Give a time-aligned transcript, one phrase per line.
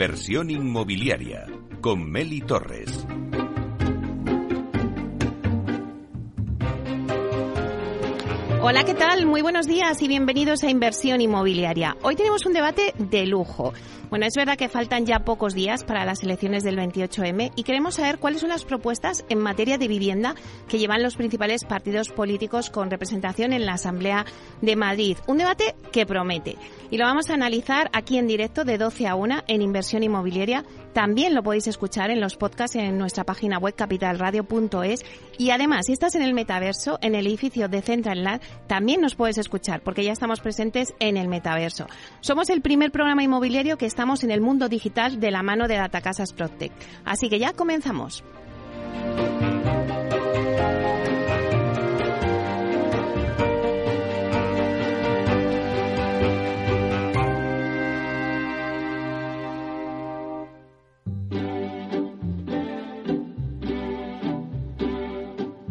[0.00, 1.44] Inversión inmobiliaria
[1.82, 3.06] con Meli Torres.
[8.62, 9.26] Hola, ¿qué tal?
[9.26, 11.98] Muy buenos días y bienvenidos a Inversión Inmobiliaria.
[12.00, 13.74] Hoy tenemos un debate de lujo.
[14.10, 17.94] Bueno, es verdad que faltan ya pocos días para las elecciones del 28M y queremos
[17.94, 20.34] saber cuáles son las propuestas en materia de vivienda
[20.68, 24.26] que llevan los principales partidos políticos con representación en la Asamblea
[24.62, 25.16] de Madrid.
[25.28, 26.56] Un debate que promete
[26.90, 30.64] y lo vamos a analizar aquí en directo de 12 a 1 en Inversión Inmobiliaria.
[30.92, 35.04] También lo podéis escuchar en los podcasts en nuestra página web capitalradio.es
[35.38, 39.14] y además, si estás en el metaverso, en el edificio de Central Land, también nos
[39.14, 41.86] puedes escuchar porque ya estamos presentes en el metaverso.
[42.20, 45.76] Somos el primer programa inmobiliario que estamos en el mundo digital de la mano de
[45.76, 46.72] Datacasas Protect.
[47.04, 48.24] Así que ya comenzamos.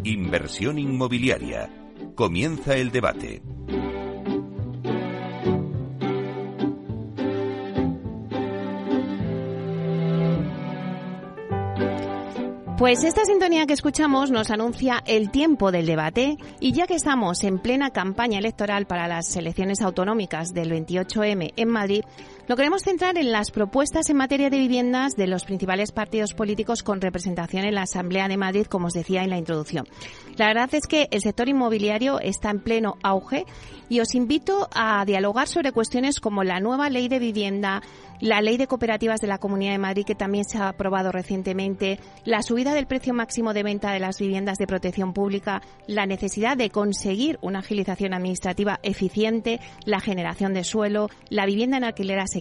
[0.04, 1.68] Inversión inmobiliaria.
[2.14, 3.42] Comienza el debate.
[12.80, 17.44] Pues esta sintonía que escuchamos nos anuncia el tiempo del debate y ya que estamos
[17.44, 22.06] en plena campaña electoral para las elecciones autonómicas del 28M en Madrid,
[22.50, 26.82] lo queremos centrar en las propuestas en materia de viviendas de los principales partidos políticos
[26.82, 29.88] con representación en la Asamblea de Madrid, como os decía en la introducción.
[30.36, 33.46] La verdad es que el sector inmobiliario está en pleno auge
[33.88, 37.82] y os invito a dialogar sobre cuestiones como la nueva ley de vivienda,
[38.20, 42.00] la ley de cooperativas de la Comunidad de Madrid, que también se ha aprobado recientemente,
[42.24, 46.56] la subida del precio máximo de venta de las viviendas de protección pública, la necesidad
[46.56, 52.39] de conseguir una agilización administrativa eficiente, la generación de suelo, la vivienda en alquiler asequible,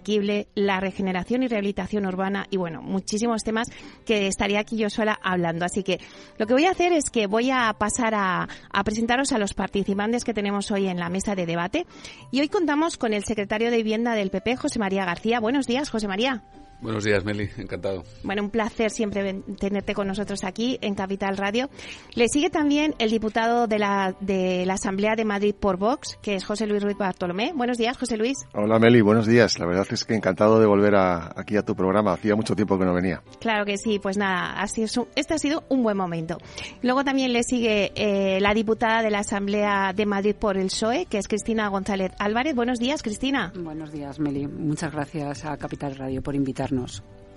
[0.54, 3.68] la regeneración y rehabilitación urbana y, bueno, muchísimos temas
[4.04, 5.64] que estaría aquí yo sola hablando.
[5.64, 6.00] Así que
[6.38, 8.48] lo que voy a hacer es que voy a pasar a,
[8.84, 11.86] presentaros a los participantes que tenemos hoy en la mesa de debate.
[12.30, 15.40] Y hoy contamos con el secretario de Vivienda del PP, José María García.
[15.40, 16.44] Buenos días, José María.
[16.80, 18.04] Buenos días, Meli, encantado.
[18.22, 21.70] Bueno, un placer siempre tenerte con nosotros aquí en Capital Radio.
[22.14, 26.34] Le sigue también el diputado de la, de la Asamblea de Madrid por Vox, que
[26.34, 27.52] es José Luis Ruiz Bartolomé.
[27.54, 28.36] Buenos días, José Luis.
[28.54, 29.58] Hola, Meli, buenos días.
[29.58, 32.12] La verdad es que encantado de volver a, aquí a tu programa.
[32.12, 33.22] Hacía mucho tiempo que no venía.
[33.40, 36.38] Claro que sí, pues nada, así es este ha sido un buen momento.
[36.82, 41.06] Luego también le sigue eh, la diputada de la Asamblea de Madrid por el PSOE,
[41.06, 42.54] que es Cristina González Álvarez.
[42.54, 43.52] Buenos días, Cristina.
[43.56, 44.46] Buenos días, Meli.
[44.46, 46.34] Muchas gracias a Capital Radio por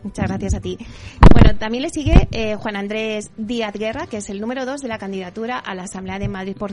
[0.03, 0.78] Muchas gracias a ti.
[1.34, 4.88] Bueno, también le sigue eh, Juan Andrés Díaz Guerra, que es el número dos de
[4.88, 6.72] la candidatura a la Asamblea de Madrid por,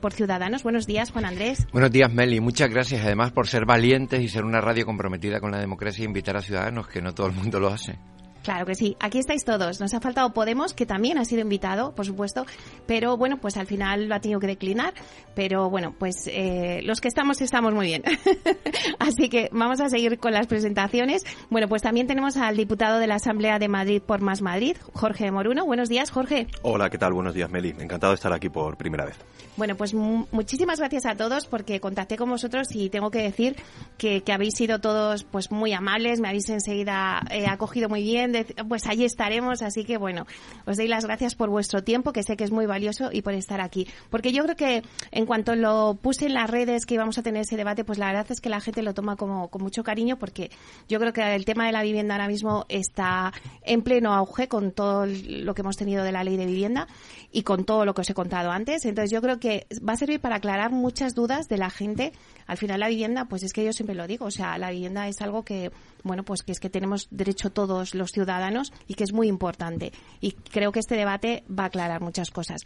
[0.00, 0.62] por Ciudadanos.
[0.62, 1.66] Buenos días, Juan Andrés.
[1.72, 2.40] Buenos días, Meli.
[2.40, 6.06] Muchas gracias, además, por ser valientes y ser una radio comprometida con la democracia e
[6.06, 7.98] invitar a ciudadanos, que no todo el mundo lo hace.
[8.46, 9.80] Claro que sí, aquí estáis todos.
[9.80, 12.46] Nos ha faltado Podemos, que también ha sido invitado, por supuesto,
[12.86, 14.94] pero bueno, pues al final lo ha tenido que declinar.
[15.34, 18.04] Pero bueno, pues eh, los que estamos estamos muy bien.
[19.00, 21.24] Así que vamos a seguir con las presentaciones.
[21.50, 25.28] Bueno, pues también tenemos al diputado de la Asamblea de Madrid por Más Madrid, Jorge
[25.32, 25.66] Moruno.
[25.66, 26.46] Buenos días, Jorge.
[26.62, 27.14] Hola, ¿qué tal?
[27.14, 27.70] Buenos días, Meli.
[27.80, 29.16] Encantado de estar aquí por primera vez.
[29.56, 33.56] Bueno, pues muchísimas gracias a todos porque contacté con vosotros y tengo que decir
[33.96, 38.35] que, que habéis sido todos pues muy amables, me habéis enseguida eh, acogido muy bien,
[38.68, 40.26] pues allí estaremos, así que bueno,
[40.66, 43.34] os doy las gracias por vuestro tiempo, que sé que es muy valioso, y por
[43.34, 43.86] estar aquí.
[44.10, 47.42] Porque yo creo que en cuanto lo puse en las redes que íbamos a tener
[47.42, 50.18] ese debate, pues la verdad es que la gente lo toma como con mucho cariño
[50.18, 50.50] porque
[50.88, 53.32] yo creo que el tema de la vivienda ahora mismo está
[53.62, 56.86] en pleno auge con todo lo que hemos tenido de la ley de vivienda
[57.32, 58.84] y con todo lo que os he contado antes.
[58.84, 62.12] Entonces yo creo que va a servir para aclarar muchas dudas de la gente.
[62.46, 65.08] Al final la vivienda, pues es que yo siempre lo digo, o sea, la vivienda
[65.08, 65.70] es algo que,
[66.06, 69.92] bueno, pues que es que tenemos derecho todos los ciudadanos y que es muy importante.
[70.20, 72.62] Y creo que este debate va a aclarar muchas cosas.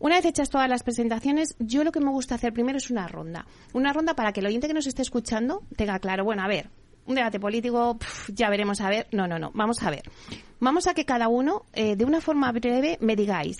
[0.00, 3.08] Una vez hechas todas las presentaciones, yo lo que me gusta hacer primero es una
[3.08, 3.46] ronda.
[3.72, 6.70] Una ronda para que el oyente que nos esté escuchando tenga claro, bueno, a ver,
[7.08, 7.98] un debate político,
[8.28, 9.08] ya veremos a ver.
[9.12, 10.02] No, no, no, vamos a ver.
[10.60, 13.58] Vamos a que cada uno, eh, de una forma breve, me digáis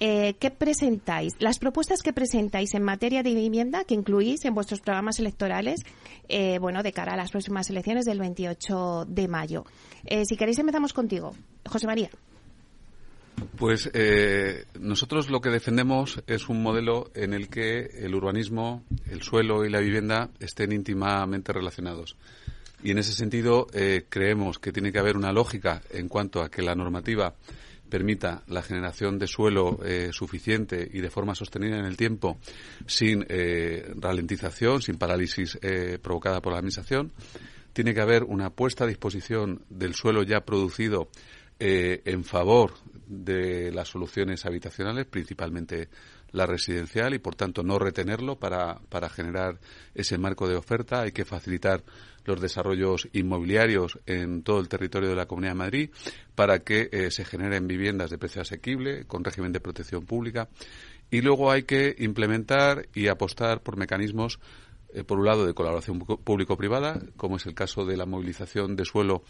[0.00, 4.80] eh, qué presentáis, las propuestas que presentáis en materia de vivienda que incluís en vuestros
[4.80, 5.80] programas electorales,
[6.28, 9.64] eh, bueno, de cara a las próximas elecciones del 28 de mayo.
[10.24, 11.34] si queréis, empezamos contigo.
[11.66, 12.10] José María.
[13.56, 19.22] Pues eh, nosotros lo que defendemos es un modelo en el que el urbanismo, el
[19.22, 22.16] suelo y la vivienda estén íntimamente relacionados.
[22.82, 26.48] Y en ese sentido eh, creemos que tiene que haber una lógica en cuanto a
[26.48, 27.34] que la normativa
[27.88, 32.38] permita la generación de suelo eh, suficiente y de forma sostenida en el tiempo
[32.86, 35.58] sin eh, ralentización, sin parálisis
[36.02, 37.12] provocada por la Administración
[37.78, 41.10] tiene que haber una puesta a disposición del suelo ya producido
[41.60, 42.74] eh, en favor
[43.06, 45.88] de las soluciones habitacionales, principalmente
[46.32, 49.60] la residencial, y por tanto no retenerlo para, para generar
[49.94, 51.02] ese marco de oferta.
[51.02, 51.84] Hay que facilitar
[52.28, 55.90] los desarrollos inmobiliarios en todo el territorio de la Comunidad de Madrid
[56.34, 60.48] para que eh, se generen viviendas de precio asequible, con régimen de protección pública.
[61.10, 64.38] Y luego hay que implementar y apostar por mecanismos
[64.94, 68.86] eh, por un lado, de colaboración público-privada, como es el caso de la movilización de
[68.86, 69.22] suelo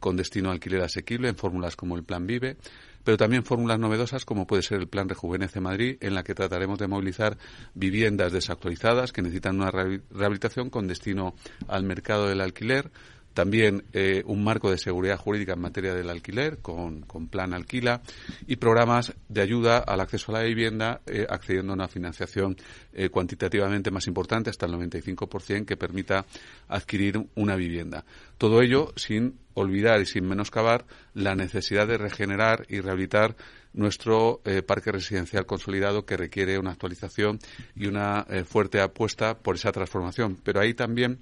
[0.00, 2.56] con destino a alquiler asequible en fórmulas como el Plan Vive,
[3.04, 6.78] pero también fórmulas novedosas como puede ser el Plan Rejuvenece Madrid, en la que trataremos
[6.78, 7.36] de movilizar
[7.74, 11.34] viviendas desactualizadas que necesitan una rehabilitación con destino
[11.68, 12.90] al mercado del alquiler,
[13.32, 18.02] también eh, un marco de seguridad jurídica en materia del alquiler con, plan alquila
[18.46, 22.56] y programas de ayuda al acceso a la vivienda eh, accediendo a una financiación
[22.92, 26.26] eh, cuantitativamente más importante hasta el 95% que permita
[26.68, 28.04] adquirir una vivienda.
[28.36, 30.84] Todo ello sin olvidar y sin menoscabar
[31.14, 33.36] la necesidad de regenerar y rehabilitar
[33.72, 37.38] nuestro parque residencial consolidado que requiere una actualización
[37.74, 40.38] y una fuerte apuesta por esa transformación.
[40.42, 41.20] Pero ahí también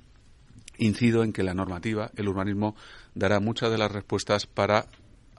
[0.78, 2.74] incido en que la normativa, el urbanismo,
[3.14, 4.86] dará muchas de las respuestas para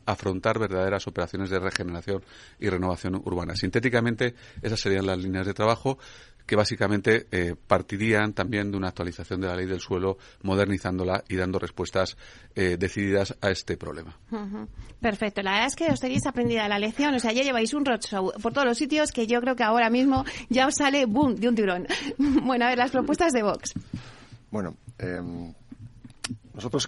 [0.06, 2.24] afrontar verdaderas operaciones de regeneración
[2.60, 3.56] y renovación urbana.
[3.56, 6.00] Sintéticamente, esas serían las líneas de trabajo
[6.52, 11.38] que básicamente eh, partirían también de una actualización de la ley del suelo, modernizándola y
[11.38, 12.18] dando respuestas
[12.56, 14.20] eh, decididas a este problema.
[15.00, 15.42] Perfecto.
[15.44, 17.16] La verdad es que os tenéis aprendida la lección.
[17.16, 19.90] O sea, ya lleváis un roadshow por todos los sitios que yo creo que ahora
[19.90, 21.88] mismo ya os sale boom de un tirón.
[22.18, 23.74] bueno, a ver, las propuestas de Vox.
[24.52, 25.54] Bueno, em,
[26.54, 26.86] nosotros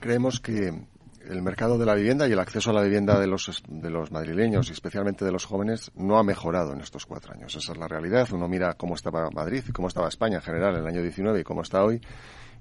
[0.00, 0.82] creemos que
[1.28, 4.10] el mercado de la vivienda y el acceso a la vivienda de los, de los
[4.10, 7.54] madrileños y especialmente de los jóvenes no ha mejorado en estos cuatro años.
[7.54, 8.28] Esa es la realidad.
[8.32, 11.44] Uno mira cómo estaba Madrid cómo estaba España en general en el año 19 y
[11.44, 12.00] cómo está hoy.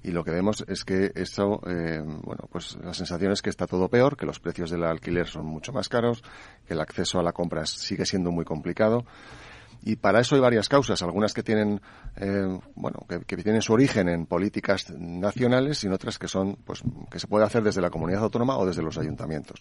[0.03, 3.65] Y lo que vemos es que eso, em, bueno, pues la sensación es que está
[3.65, 6.21] todo peor, que los precios del alquiler son mucho más caros,
[6.67, 9.05] que el acceso a la compra sigue siendo muy complicado
[9.83, 11.81] y para eso hay varias causas, algunas que tienen,
[12.15, 17.19] eh, bueno, que, tienen su origen en políticas nacionales y otras que son, pues, que
[17.19, 19.59] se puede hacer desde la comunidad autónoma o desde los ayuntamientos.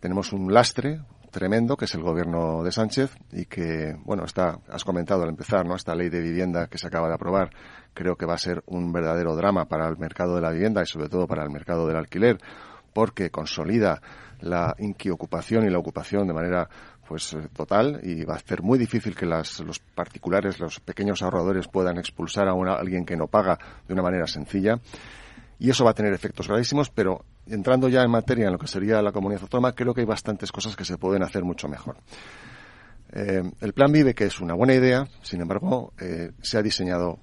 [0.00, 1.00] Tenemos un lastre
[1.30, 5.66] tremendo que es el gobierno de Sánchez y que, bueno, está, has comentado al empezar,
[5.66, 5.74] ¿no?
[5.74, 7.50] Esta ley de vivienda que se acaba de aprobar
[7.94, 10.86] creo que va a ser un verdadero drama para el mercado de la vivienda y
[10.86, 12.38] sobre todo para el mercado del alquiler
[12.92, 14.00] porque consolida
[14.40, 16.68] la inquiocupación y la ocupación de manera
[17.08, 21.22] pues eh, total y va a ser muy difícil que las, los particulares, los pequeños
[21.22, 24.78] ahorradores puedan expulsar a, alguien que no paga de una manera sencilla
[25.58, 28.68] y eso va a tener efectos gravísimos, pero entrando ya en materia en lo que
[28.68, 31.96] sería la comunidad autónoma, creo que hay bastantes cosas que se pueden hacer mucho mejor.
[33.10, 37.18] Eh, el plan Vive, que es una buena idea, sin embargo, eh, se ha diseñado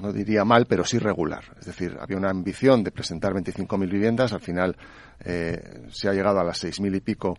[0.00, 1.44] no diría mal, pero sí regular.
[1.60, 4.76] Es decir, había una ambición de presentar 25.000 viviendas, al final
[5.22, 7.36] eh, se ha llegado a las 6.000 y pico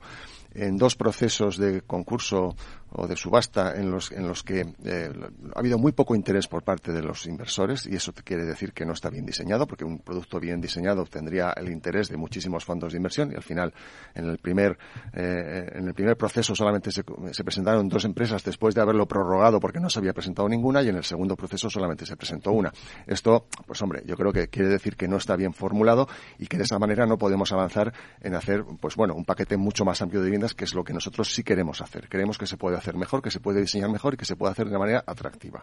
[0.54, 2.56] en dos procesos de concurso
[2.94, 5.12] o de subasta en los, en los que eh,
[5.56, 8.86] ha habido muy poco interés por parte de los inversores y eso quiere decir que
[8.86, 12.92] no está bien diseñado porque un producto bien diseñado tendría el interés de muchísimos fondos
[12.92, 13.74] de inversión y al final
[14.14, 14.78] en el primer
[15.14, 19.60] eh, en el primer proceso solamente se, se, presentaron dos empresas después de haberlo prorrogado
[19.60, 22.74] porque no se había presentado ninguna y en el segundo proceso solamente se presentó una.
[23.08, 26.58] Esto pues hombre yo creo que quiere decir que no está bien formulado y que
[26.58, 30.22] de esa manera no podemos avanzar en hacer pues bueno un paquete mucho más amplio
[30.22, 32.10] de viviendas que es lo que nosotros sí queremos hacer.
[32.10, 34.52] Creemos que se puede hacer mejor, que se puede diseñar mejor y que se puede
[34.52, 35.62] hacer de manera atractiva.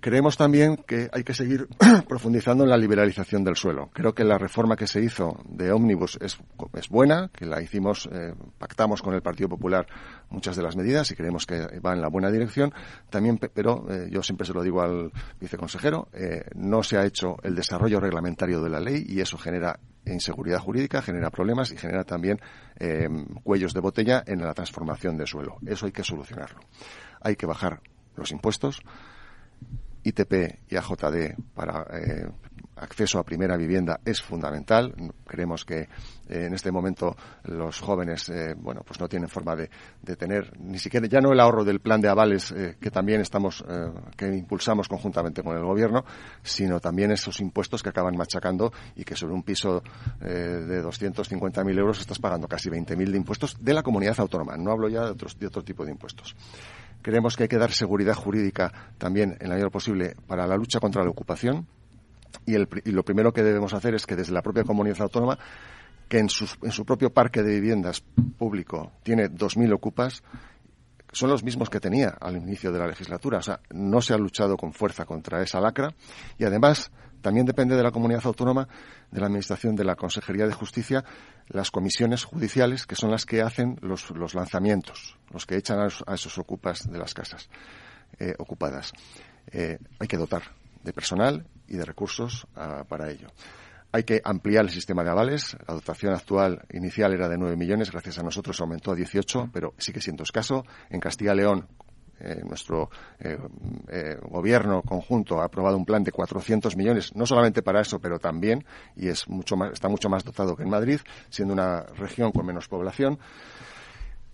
[0.00, 1.68] Creemos también que hay que seguir
[2.08, 3.90] profundizando en la liberalización del suelo.
[3.92, 6.38] Creo que la reforma que se hizo de Omnibus es,
[6.88, 9.86] buena, que la hicimos, eh, pactamos con el Partido Popular
[10.30, 12.72] muchas de las medidas y creemos que va en la buena dirección.
[13.10, 17.36] También, pero eh, yo siempre se lo digo al viceconsejero, eh, no se ha hecho
[17.42, 22.04] el desarrollo reglamentario de la ley y eso genera inseguridad jurídica, genera problemas y genera
[22.04, 22.40] también
[22.78, 23.08] eh,
[23.42, 25.56] cuellos de botella en la transformación de suelo.
[25.66, 26.60] Eso hay que solucionarlo.
[27.20, 27.80] Hay que bajar
[28.16, 28.82] los impuestos,
[30.02, 32.28] ITP y AJD para eh,
[32.76, 34.94] acceso a primera vivienda es fundamental.
[35.26, 35.88] Creemos que eh,
[36.46, 39.68] en este momento los jóvenes, eh, bueno, pues no tienen forma de,
[40.16, 43.64] tener ni siquiera ya no el ahorro del plan de avales eh, que también estamos,
[44.16, 46.04] que impulsamos conjuntamente con el gobierno,
[46.42, 49.82] sino también esos impuestos que acaban machacando y que sobre un piso
[50.20, 54.56] de 250.000 euros estás pagando casi 20.000 de impuestos de la comunidad autónoma.
[54.56, 56.36] No hablo ya de, otros, de otro tipo de impuestos.
[57.02, 60.80] Creemos que hay que dar seguridad jurídica también en la medida posible para la lucha
[60.80, 61.66] contra la ocupación
[62.46, 62.56] y,
[62.90, 65.38] lo primero que debemos hacer es que desde la propia comunidad autónoma,
[66.08, 66.28] que en,
[66.62, 68.02] en su propio parque de viviendas
[68.38, 70.22] público tiene 2.000 ocupas,
[71.14, 73.38] son los mismos que tenía al inicio de la legislatura.
[73.38, 75.94] O sea, no se ha luchado con fuerza contra esa lacra
[76.38, 76.90] y además
[77.24, 78.68] también depende de la comunidad autónoma,
[79.10, 81.04] de la Administración de la Consejería de Justicia,
[81.48, 86.36] las comisiones judiciales, que son las que hacen los, lanzamientos, los que echan a, esos
[86.36, 87.48] ocupas de las casas
[88.18, 88.92] eh, ocupadas.
[89.50, 90.42] Eh, hay que dotar
[90.82, 93.28] de personal y de recursos ah, para ello.
[93.92, 95.56] Hay que ampliar el sistema de avales.
[95.68, 99.72] La dotación actual inicial era de 9 millones, gracias a nosotros aumentó a 18, pero
[99.78, 100.64] sigue siendo escaso.
[100.90, 101.68] En Castilla y León,
[102.18, 102.90] eh, nuestro
[103.20, 103.38] eh,
[103.88, 108.18] eh, gobierno conjunto ha aprobado un plan de 400 millones, no solamente para eso, pero
[108.18, 108.64] también,
[108.96, 112.46] y es mucho más, está mucho más dotado que en Madrid, siendo una región con
[112.46, 113.18] menos población.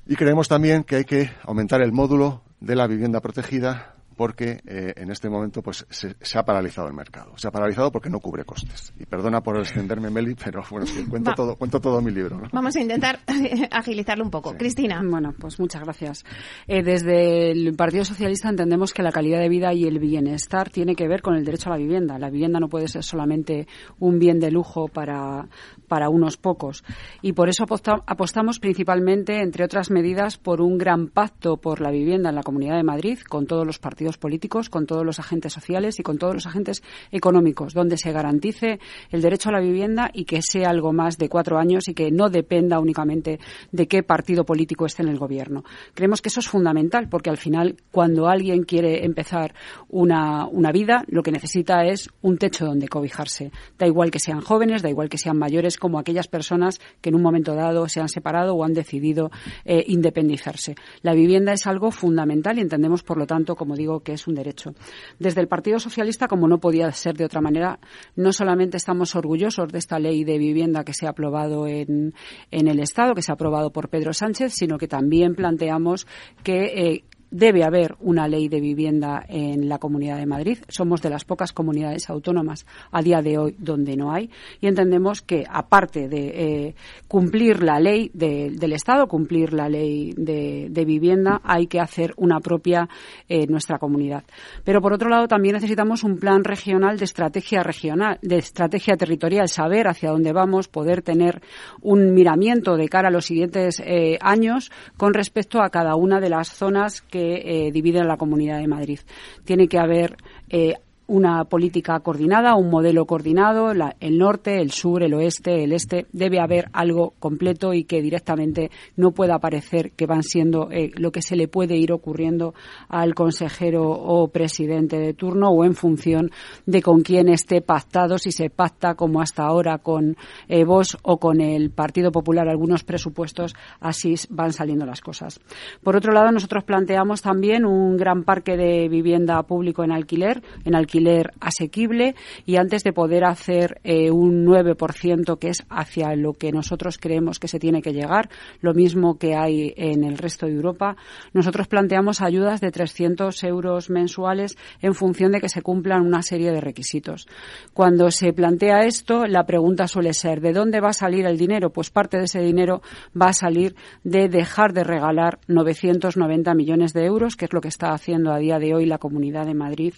[0.07, 4.93] Y creemos también que hay que aumentar el módulo de la vivienda protegida porque eh,
[4.97, 7.33] en este momento pues se, ha paralizado el mercado.
[7.39, 8.93] Se ha paralizado porque no cubre costes.
[8.99, 12.39] Y perdona por extenderme, Meli, pero bueno, cuento, todo, cuento todo mi libro.
[12.53, 13.21] Vamos a intentar
[13.71, 14.55] agilizarlo un poco.
[14.59, 15.01] Cristina.
[15.03, 16.27] Bueno, pues muchas gracias.
[16.69, 20.95] Eh, desde el Partido Socialista entendemos que la calidad de vida y el bienestar tiene
[20.95, 22.19] que ver con el derecho a la vivienda.
[22.19, 23.67] La vivienda no puede ser solamente
[24.01, 25.49] un bien de lujo para,
[25.91, 26.85] para unos pocos.
[27.21, 27.65] Y por eso
[28.07, 32.77] apostamos principalmente, entre otras medidas, por un gran pacto por la vivienda en la Comunidad
[32.77, 36.33] de Madrid con todos los partidos políticos, con todos los agentes sociales y con todos
[36.33, 38.79] los agentes económicos, donde se garantice
[39.11, 42.13] el derecho a la vivienda y que sea algo más de cuatro años y que
[42.13, 43.41] no dependa únicamente
[43.73, 45.65] de qué partido político esté en el gobierno.
[45.95, 49.55] Creemos que eso es fundamental porque al final, cuando alguien quiere empezar
[49.89, 53.51] una, una vida, lo que necesita es un techo donde cobijarse.
[53.77, 57.17] Da igual que sean jóvenes, da igual que sean mayores, como aquellas personas que en
[57.17, 59.31] un momento dado se han separado o han decidido
[59.65, 60.77] eh, independizarse.
[61.03, 64.35] La vivienda es algo fundamental y entendemos, por lo tanto, como digo, que es un
[64.35, 64.75] derecho.
[65.19, 67.81] Desde el Partido Socialista, como no podía ser de otra manera,
[68.15, 72.15] no solamente estamos orgullosos de esta ley de vivienda que se ha aprobado en,
[72.51, 76.07] el Estado, que se ha aprobado por Pedro Sánchez, sino que también planteamos
[76.43, 80.59] que eh, debe haber una ley de vivienda en la Comunidad de Madrid.
[80.69, 85.23] Somos de las pocas comunidades autónomas a día de hoy donde no hay y entendemos
[85.23, 86.75] que aparte de eh,
[87.09, 92.89] cumplir la ley del Estado, cumplir la ley de, vivienda, hay que hacer una propia
[93.29, 94.25] en nuestra comunidad.
[94.65, 99.49] Pero por otro lado también necesitamos un plan regional de estrategia regional, de estrategia territorial,
[99.49, 101.43] saber hacia dónde vamos, poder tener
[101.83, 106.31] un miramiento de cara a los siguientes eh, años con respecto a cada una de
[106.31, 109.01] las zonas que que eh, dividen la Comunidad de Madrid.
[109.45, 110.17] Tiene que haber
[110.49, 110.75] eh,
[111.11, 116.39] una política coordinada, un modelo coordinado, el norte, el sur, el oeste, el este, debe
[116.39, 121.21] haber algo completo y que directamente no pueda parecer que van siendo eh, lo que
[121.21, 122.55] se le puede ir ocurriendo
[122.89, 126.31] al consejero o presidente de turno o en función
[126.65, 130.17] de con quién esté pactado, si se pacta como hasta ahora con
[130.49, 130.65] eh,
[131.03, 135.41] o con el Partido Popular algunos presupuestos, así van saliendo las cosas.
[135.83, 140.77] Por otro lado, nosotros planteamos también un gran parque de vivienda público en alquiler, en
[140.77, 141.00] alquiler
[141.41, 142.15] asequible
[142.47, 147.39] y antes de poder hacer eh, un 9% que es hacia lo que nosotros creemos
[147.39, 148.29] que se tiene que llegar,
[148.61, 150.97] lo mismo que hay en el resto de Europa,
[151.33, 156.53] nosotros planteamos ayudas de 300 euros mensuales en función de que se cumplan una serie
[156.53, 157.27] de requisitos.
[157.73, 161.71] Cuando se plantea esto, la pregunta suele ser ¿de dónde va a salir el dinero?
[161.71, 162.83] Pues parte de ese dinero
[163.21, 167.69] va a salir de dejar de regalar 990 millones de euros, que es lo que
[167.69, 169.95] está haciendo a día de hoy la Comunidad de Madrid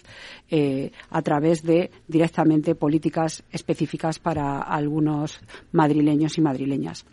[0.49, 5.39] eh, a través de directamente políticas específicas para algunos
[5.71, 7.05] madrileños y madrileñas.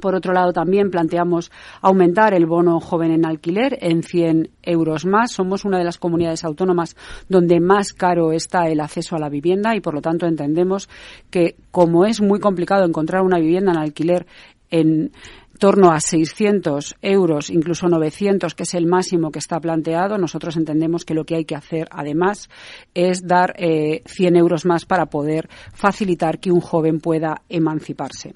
[0.00, 5.32] Por otro lado, también planteamos aumentar el bono joven en alquiler en 100 euros más.
[5.32, 6.96] Somos una de las comunidades autónomas
[7.28, 10.88] donde más caro está el acceso a la vivienda y, por lo tanto, entendemos
[11.30, 14.26] que, como es muy complicado encontrar una vivienda en alquiler
[14.74, 15.12] en
[15.60, 21.04] torno a 600 euros, incluso 900, que es el máximo que está planteado, nosotros entendemos
[21.04, 22.48] que lo que hay que hacer, además,
[22.92, 28.34] es dar eh, 100 euros más para poder facilitar que un joven pueda emanciparse.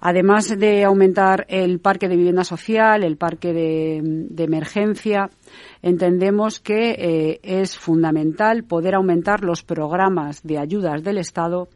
[0.00, 5.30] Además de aumentar el parque de vivienda social, el parque de emergencia,
[5.82, 11.68] entendemos que eh, es fundamental poder aumentar los programas de ayudas del Estado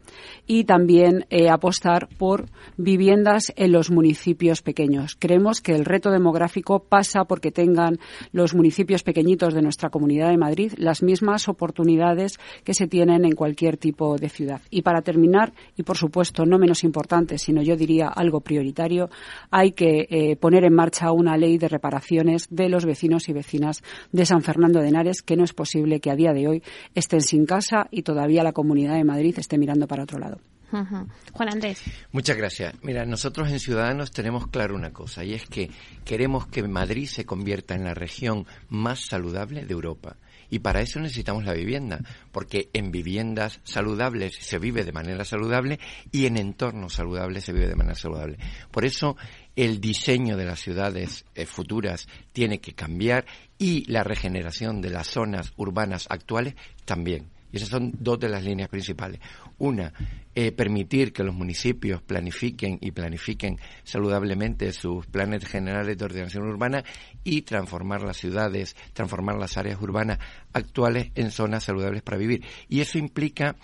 [0.45, 2.45] y también eh, apostar por
[2.77, 5.15] viviendas en los municipios pequeños.
[5.19, 7.99] Creemos que el reto demográfico pasa porque tengan
[8.31, 13.33] los municipios pequeñitos de nuestra Comunidad de Madrid las mismas oportunidades que se tienen en
[13.33, 14.61] cualquier tipo de ciudad.
[14.69, 19.09] Y para terminar, y por supuesto no menos importante, sino yo diría algo prioritario,
[19.51, 23.66] hay que eh, poner en marcha una ley de reparaciones de los vecinos y vecinas
[24.11, 26.63] de San Fernando de Henares, que no es posible que a día de hoy
[26.95, 30.39] estén sin casa y todavía la Comunidad de Madrid esté mirando para otro lado.
[30.69, 31.81] Juan Andrés.
[32.11, 32.73] Muchas gracias.
[32.81, 35.69] Mira, nosotros en Ciudadanos tenemos claro una cosa, y es que
[36.03, 40.17] queremos que Madrid se convierta en la región más saludable de Europa.
[40.49, 41.99] Y para eso necesitamos la vivienda,
[42.31, 45.79] porque en viviendas saludables se vive de manera saludable
[46.11, 48.37] y en entornos saludables se vive de manera saludable.
[48.71, 49.17] Por eso
[49.57, 53.25] el diseño de las ciudades eh, futuras tiene que cambiar
[53.57, 57.31] y la regeneración de las zonas urbanas actuales también.
[57.51, 59.19] Y esas son dos de las líneas principales.
[59.57, 59.91] Una,
[60.35, 66.83] eh, permitir que los municipios planifiquen y planifiquen saludablemente sus planes generales de ordenación urbana
[67.23, 70.19] y transformar las ciudades, transformar las áreas urbanas
[70.53, 72.43] actuales en zonas saludables para vivir.
[72.69, 73.55] Y eso implica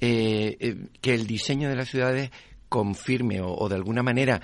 [0.00, 2.30] eh, que el diseño de las ciudades
[2.70, 4.40] confirme o, de alguna manera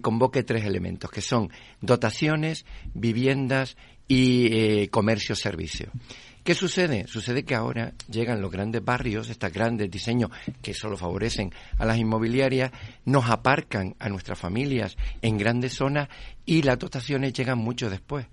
[0.00, 5.90] convoque tres elementos, que son dotaciones, viviendas y comercio-servicio.
[6.44, 7.06] ¿Qué sucede?
[7.06, 10.30] Sucede que ahora llegan los grandes barrios, estos grandes diseños
[10.62, 12.72] que solo favorecen a las inmobiliarias,
[13.04, 16.08] nos aparcan a nuestras familias en grandes zonas
[16.46, 18.26] y las dotaciones llegan mucho después.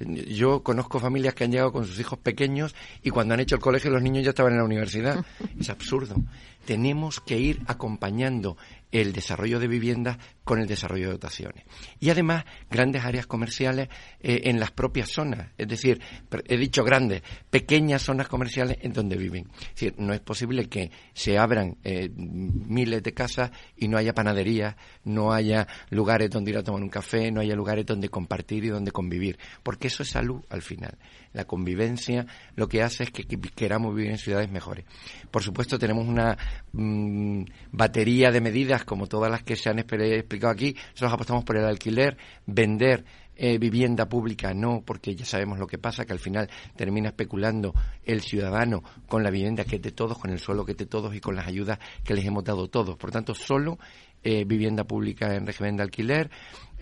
[0.00, 3.60] Yo conozco familias que han llegado con sus hijos pequeños y cuando han hecho el
[3.60, 5.24] colegio los niños ya estaban en la universidad.
[5.58, 6.16] Es absurdo.
[6.64, 8.56] Tenemos que ir acompañando
[8.92, 11.64] el desarrollo de viviendas con el desarrollo de dotaciones.
[11.98, 13.88] Y además, grandes áreas comerciales
[14.20, 15.48] eh, en las propias zonas.
[15.56, 16.00] Es decir,
[16.46, 19.48] he dicho grandes, pequeñas zonas comerciales en donde viven.
[19.60, 24.14] Es decir, no es posible que se abran eh, miles de casas y no haya
[24.14, 28.64] panaderías, no haya lugares donde ir a tomar un café, no haya lugares donde compartir
[28.64, 29.38] y donde convivir.
[29.62, 30.98] Porque eso es salud al final
[31.32, 34.84] la convivencia, lo que hace es que, queramos vivir en ciudades mejores.
[35.30, 36.36] Por supuesto, tenemos una
[36.72, 40.74] mm, batería de medidas, como todas las que se han explicado aquí.
[40.90, 45.78] Nosotros apostamos por el alquiler, vender eh, vivienda pública no, porque ya sabemos lo que
[45.78, 47.74] pasa, que al final termina especulando
[48.04, 50.86] el ciudadano con la vivienda que es de todos, con el suelo que es de
[50.86, 52.96] todos y con las ayudas que les hemos dado todos.
[52.98, 53.78] Por tanto, solo
[54.22, 56.30] eh, vivienda pública en régimen de alquiler,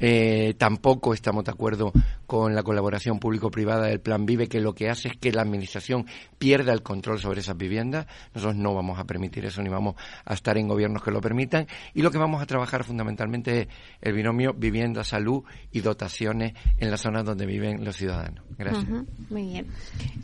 [0.00, 1.92] eh, tampoco estamos de acuerdo
[2.26, 6.06] con la colaboración público-privada del Plan Vive, que lo que hace es que la Administración
[6.38, 8.06] pierda el control sobre esas viviendas.
[8.34, 11.66] Nosotros no vamos a permitir eso, ni vamos a estar en gobiernos que lo permitan.
[11.92, 13.68] Y lo que vamos a trabajar fundamentalmente es
[14.00, 18.44] el binomio vivienda, salud y dotaciones en las zonas donde viven los ciudadanos.
[18.56, 18.86] Gracias.
[19.28, 19.66] muy bien.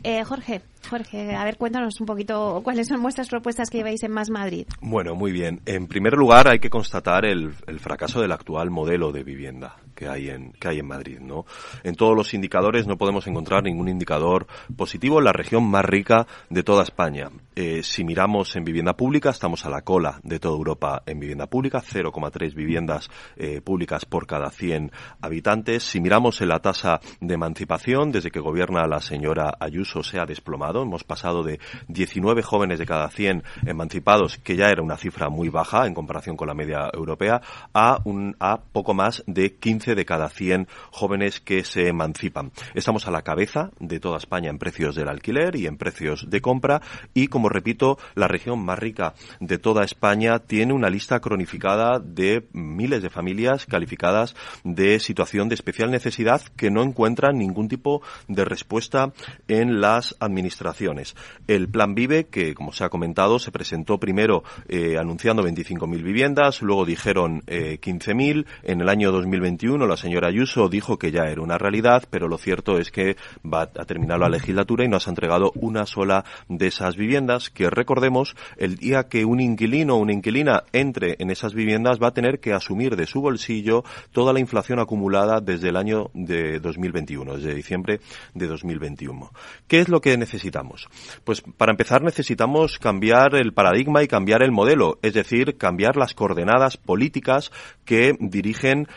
[0.03, 4.11] Eh, Jorge, Jorge, a ver, cuéntanos un poquito cuáles son vuestras propuestas que lleváis en
[4.11, 4.65] Más Madrid.
[4.81, 5.61] Bueno, muy bien.
[5.65, 9.66] En primer lugar, hay que constatar el fracaso del actual modelo de vivienda
[9.97, 11.45] que hay en que hay en Madrid, ¿no?
[11.83, 16.27] En todos los indicadores no podemos encontrar ningún indicador positivo en la región más rica
[16.49, 17.29] de toda España.
[17.55, 21.47] Eh, si miramos en vivienda pública, estamos a la cola de toda Europa en vivienda
[21.47, 25.83] pública, 0,3 viviendas eh, públicas por cada 100 habitantes.
[25.83, 30.25] Si miramos en la tasa de emancipación, desde que gobierna la señora Ayuso se ha
[30.27, 30.83] desplomado.
[30.83, 35.49] Hemos pasado de 19 jóvenes de cada 100 emancipados, que ya era una cifra muy
[35.49, 37.41] baja en comparación con la media europea,
[37.73, 42.51] a, un, a poco más de 15 de cada 100 jóvenes que se emancipan.
[42.73, 46.41] Estamos a la cabeza de toda España en precios del alquiler y en precios de
[46.41, 46.81] compra
[47.13, 52.47] y, como repito, la región más rica de toda España tiene una lista cronificada de
[52.53, 58.45] miles de familias calificadas de situación de especial necesidad que no encuentran ningún tipo de
[58.45, 59.13] respuesta
[59.47, 61.15] en las administraciones.
[61.47, 66.61] El Plan Vive, que como se ha comentado, se presentó primero eh, anunciando 25.000 viviendas,
[66.61, 71.41] luego dijeron eh, 15.000, en el año 2021 la señora Ayuso dijo que ya era
[71.41, 75.09] una realidad, pero lo cierto es que va a terminar la legislatura y no se
[75.09, 79.99] ha entregado una sola de esas viviendas que recordemos el día que un inquilino o
[79.99, 84.33] una inquilina entre en esas viviendas va a tener que asumir de su bolsillo toda
[84.33, 87.99] la inflación acumulada desde el año de 2021, desde diciembre
[88.33, 89.31] de 2021.
[89.67, 90.87] ¿Qué es lo que necesitamos?
[91.23, 96.15] Pues para empezar necesitamos cambiar el paradigma y cambiar el modelo, es decir, cambiar las
[96.15, 97.51] coordenadas políticas
[97.85, 98.87] que dirigen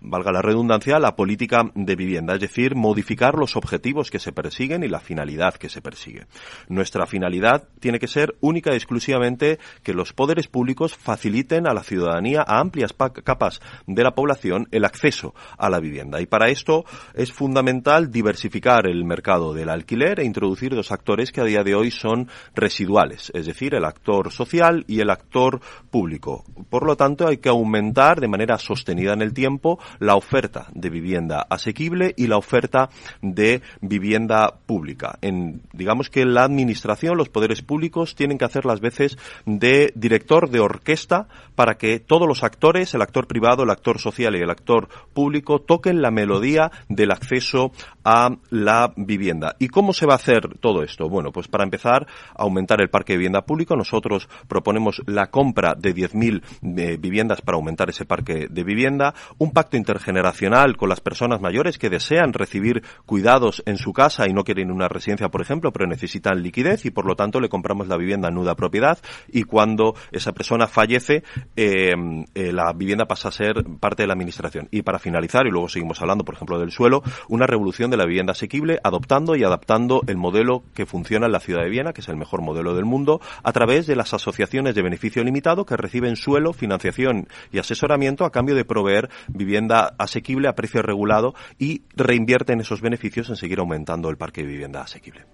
[0.00, 4.84] valga la redundancia, la política de vivienda, es decir, modificar los objetivos que se persiguen
[4.84, 6.26] y la finalidad que se persigue.
[6.68, 11.82] Nuestra finalidad tiene que ser única y exclusivamente que los poderes públicos faciliten a la
[11.82, 16.20] ciudadanía, a amplias capas de la población, el acceso a la vivienda.
[16.20, 21.40] Y para esto es fundamental diversificar el mercado del alquiler e introducir dos actores que
[21.40, 26.44] a día de hoy son residuales, es decir, el actor social y el actor público.
[26.70, 30.68] Por lo tanto, hay que aumentar de manera sostenida en el tiempo tiempo la oferta
[30.72, 32.90] de vivienda asequible y la oferta
[33.22, 35.18] de vivienda pública.
[35.20, 40.48] En, digamos que la administración, los poderes públicos tienen que hacer las veces de director
[40.50, 44.50] de orquesta para que todos los actores, el actor privado, el actor social y el
[44.50, 47.72] actor público, toquen la melodía del acceso
[48.04, 49.56] a la vivienda.
[49.58, 51.08] ¿Y cómo se va a hacer todo esto?
[51.08, 53.74] Bueno, pues para empezar, aumentar el parque de vivienda público.
[53.76, 56.42] Nosotros proponemos la compra de 10.000
[56.78, 59.14] eh, viviendas para aumentar ese parque de vivienda,
[59.50, 64.44] pacto intergeneracional con las personas mayores que desean recibir cuidados en su casa y no
[64.44, 67.96] quieren una residencia, por ejemplo, pero necesitan liquidez y por lo tanto le compramos la
[67.96, 71.22] vivienda nuda propiedad y cuando esa persona fallece,
[71.56, 71.94] eh,
[72.34, 74.68] eh, la vivienda pasa a ser parte de la administración.
[74.70, 78.06] Y para finalizar, y luego seguimos hablando, por ejemplo, del suelo, una revolución de la
[78.06, 82.00] vivienda asequible, adoptando y adaptando el modelo que funciona en la ciudad de Viena, que
[82.00, 85.76] es el mejor modelo del mundo, a través de las asociaciones de beneficio limitado que
[85.76, 91.84] reciben suelo, financiación y asesoramiento a cambio de proveer vivienda asequible a precio regulado y
[91.96, 95.24] reinvierten esos beneficios en seguir aumentando el parque de vivienda asequible.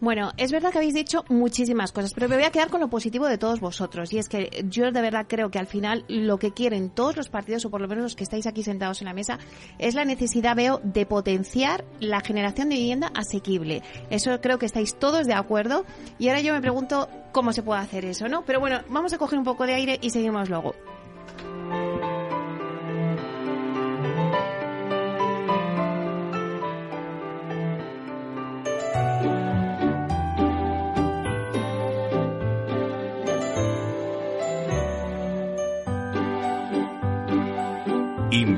[0.00, 2.88] Bueno, es verdad que habéis dicho muchísimas cosas, pero me voy a quedar con lo
[2.88, 4.10] positivo de todos vosotros.
[4.14, 7.28] Y es que yo de verdad creo que al final lo que quieren todos los
[7.28, 9.38] partidos, o por lo menos los que estáis aquí sentados en la mesa,
[9.78, 13.82] es la necesidad, veo, de potenciar la generación de vivienda asequible.
[14.08, 15.84] Eso creo que estáis todos de acuerdo.
[16.18, 18.42] Y ahora yo me pregunto cómo se puede hacer eso, ¿no?
[18.46, 20.74] Pero bueno, vamos a coger un poco de aire y seguimos luego.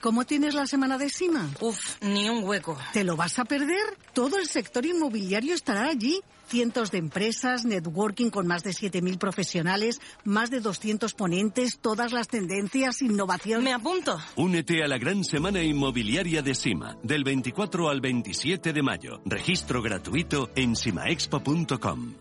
[0.00, 1.50] ¿Cómo tienes la semana de Sima?
[1.60, 2.78] Uf, ni un hueco.
[2.92, 3.82] ¿Te lo vas a perder?
[4.12, 6.20] Todo el sector inmobiliario estará allí.
[6.46, 12.28] Cientos de empresas, networking con más de 7.000 profesionales, más de 200 ponentes, todas las
[12.28, 13.64] tendencias, innovación.
[13.64, 14.18] Me apunto.
[14.36, 19.20] Únete a la gran semana inmobiliaria de Sima, del 24 al 27 de mayo.
[19.26, 22.14] Registro gratuito en simaexpo.com.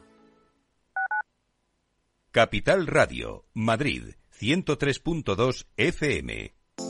[2.31, 6.56] Capital Radio, Madrid, 103.2 FM.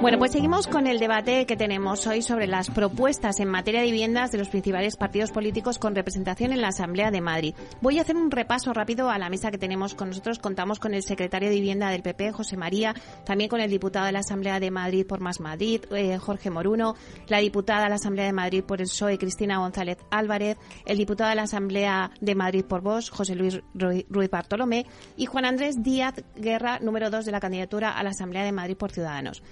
[0.00, 3.86] Bueno, pues seguimos con el debate que tenemos hoy sobre las propuestas en materia de
[3.86, 7.54] viviendas de los principales partidos políticos con representación en la Asamblea de Madrid.
[7.82, 10.38] Voy a hacer un repaso rápido a la mesa que tenemos con nosotros.
[10.38, 12.94] Contamos con el secretario de Vivienda del PP, José María,
[13.26, 16.94] también con el diputado de la Asamblea de Madrid por Más Madrid, eh, Jorge Moruno,
[17.28, 21.28] la diputada de la Asamblea de Madrid por el PSOE, Cristina González Álvarez, el diputado
[21.28, 24.86] de la Asamblea de Madrid por Vox, José Luis Ruiz Bartolomé,
[25.18, 28.78] y Juan Andrés Díaz Guerra, número dos de la candidatura a la Asamblea de Madrid
[28.78, 29.42] por Ciudadanos.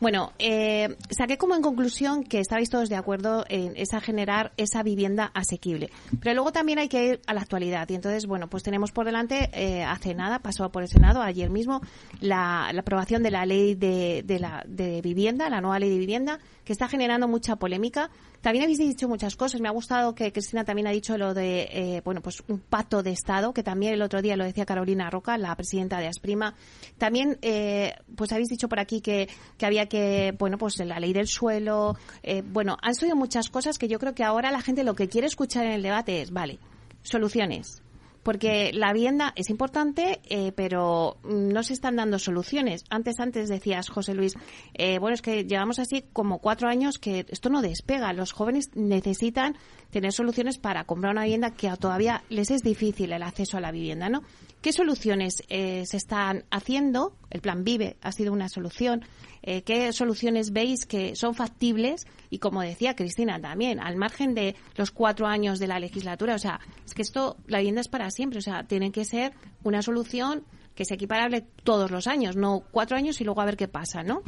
[0.00, 4.84] Bueno, eh, saqué como en conclusión que estabais todos de acuerdo en esa generar esa
[4.84, 5.90] vivienda asequible.
[6.20, 7.88] Pero luego también hay que ir a la actualidad.
[7.88, 11.50] Y entonces, bueno, pues tenemos por delante, eh, hace nada, pasó por el Senado, ayer
[11.50, 11.80] mismo,
[12.20, 16.38] la, aprobación de la ley de, de, la, de vivienda, la nueva ley de vivienda,
[16.64, 19.60] que está generando mucha polémica también habéis dicho muchas cosas.
[19.60, 23.02] Me ha gustado que Cristina también ha dicho lo de, eh, bueno, pues un pacto
[23.02, 26.54] de Estado, que también el otro día lo decía Carolina Roca, la presidenta de Asprima.
[26.98, 31.12] También, eh, pues habéis dicho por aquí que, que había que, bueno, pues la ley
[31.12, 31.96] del suelo.
[32.22, 35.08] Eh, bueno, han sido muchas cosas que yo creo que ahora la gente lo que
[35.08, 36.58] quiere escuchar en el debate es, vale,
[37.02, 37.82] soluciones
[38.28, 42.84] porque la vivienda es importante, eh, pero no se están dando soluciones.
[42.90, 44.34] Antes, antes decías, José Luis,
[44.74, 48.12] eh, bueno, es que llevamos así como cuatro años que esto no despega.
[48.12, 49.56] Los jóvenes necesitan
[49.90, 53.72] tener soluciones para comprar una vivienda que todavía les es difícil el acceso a la
[53.72, 54.22] vivienda, ¿no?
[54.60, 57.14] ¿Qué soluciones eh, se están haciendo?
[57.30, 59.04] El plan Vive ha sido una solución.
[59.42, 62.06] Eh, ¿Qué soluciones veis que son factibles?
[62.28, 66.38] Y como decía Cristina también, al margen de los cuatro años de la legislatura, o
[66.38, 69.80] sea, es que esto, la vivienda es para siempre, o sea, tiene que ser una
[69.80, 70.42] solución
[70.74, 74.02] que sea equiparable todos los años, no cuatro años y luego a ver qué pasa,
[74.02, 74.22] ¿no?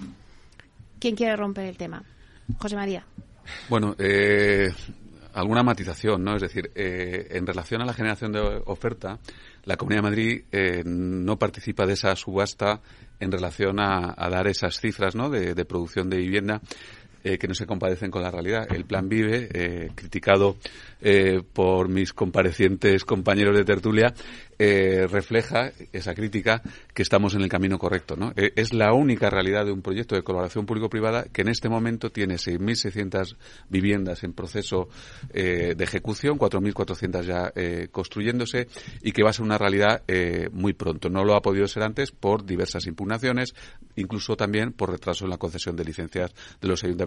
[1.00, 2.04] ¿Quién quiere romper el tema?
[2.58, 3.04] José María.
[3.68, 4.72] Bueno, eh,
[5.34, 6.36] alguna matización, ¿no?
[6.36, 9.18] Es decir, eh, en relación a la generación de oferta,
[9.64, 12.80] la Comunidad de Madrid eh, no participa de esa subasta
[13.18, 15.30] en relación a, dar esas cifras, ¿no?
[15.30, 16.60] De, de producción de vivienda
[17.22, 18.66] eh, que no se compadecen con la realidad.
[18.72, 20.56] El Plan Vive, eh, criticado
[21.00, 24.14] eh, por mis comparecientes compañeros de tertulia,
[24.58, 26.60] refleja esa crítica
[26.92, 28.14] que estamos en el camino correcto.
[28.14, 28.34] ¿no?
[28.36, 32.34] es la única realidad de un proyecto de colaboración público-privada que en este momento tiene
[32.34, 33.36] 6.600
[33.70, 34.90] viviendas en proceso
[35.32, 38.68] de ejecución, 4.400 ya construyéndose
[39.00, 40.02] y que va a ser una realidad
[40.52, 41.08] muy pronto.
[41.08, 43.54] No lo ha podido ser antes por diversas impugnaciones,
[43.96, 47.00] incluso también por retraso en la concesión de licencias de los ayuntamientos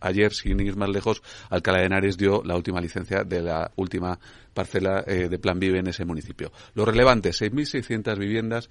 [0.00, 4.18] Ayer, sin ir más lejos, Alcalá de Henares dio la última licencia de la última
[4.52, 6.52] parcela eh, de Plan Vive en ese municipio.
[6.74, 8.68] Lo relevante, 6.600 viviendas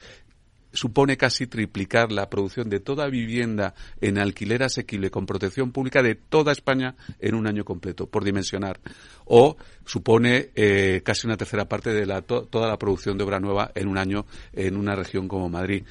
[0.71, 6.15] supone casi triplicar la producción de toda vivienda en alquiler asequible con protección pública de
[6.15, 8.79] toda España en un año completo, por dimensionar.
[9.25, 13.71] O supone eh, casi una tercera parte de la, toda la producción de obra nueva
[13.73, 15.84] en un año en una región como Madrid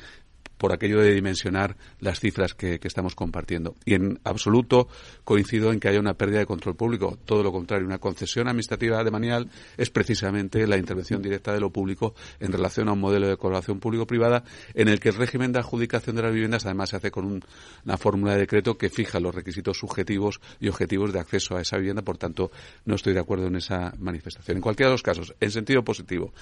[0.58, 3.74] por aquello de dimensionar las cifras que, estamos compartiendo.
[3.84, 4.88] Y en absoluto
[5.24, 7.18] coincido en que haya una pérdida de control público.
[7.24, 11.70] Todo lo contrario, una concesión administrativa de manial es precisamente la intervención directa de lo
[11.70, 14.42] público en relación a un modelo de colaboración público-privada
[14.74, 17.42] en el que el régimen de adjudicación de las viviendas además se hace con
[17.84, 21.76] una fórmula de decreto que fija los requisitos subjetivos y objetivos de acceso a esa
[21.76, 22.02] vivienda.
[22.02, 22.50] Por tanto,
[22.84, 24.56] no estoy de acuerdo en esa manifestación.
[24.56, 26.32] En cualquiera de los casos, en sentido positivo,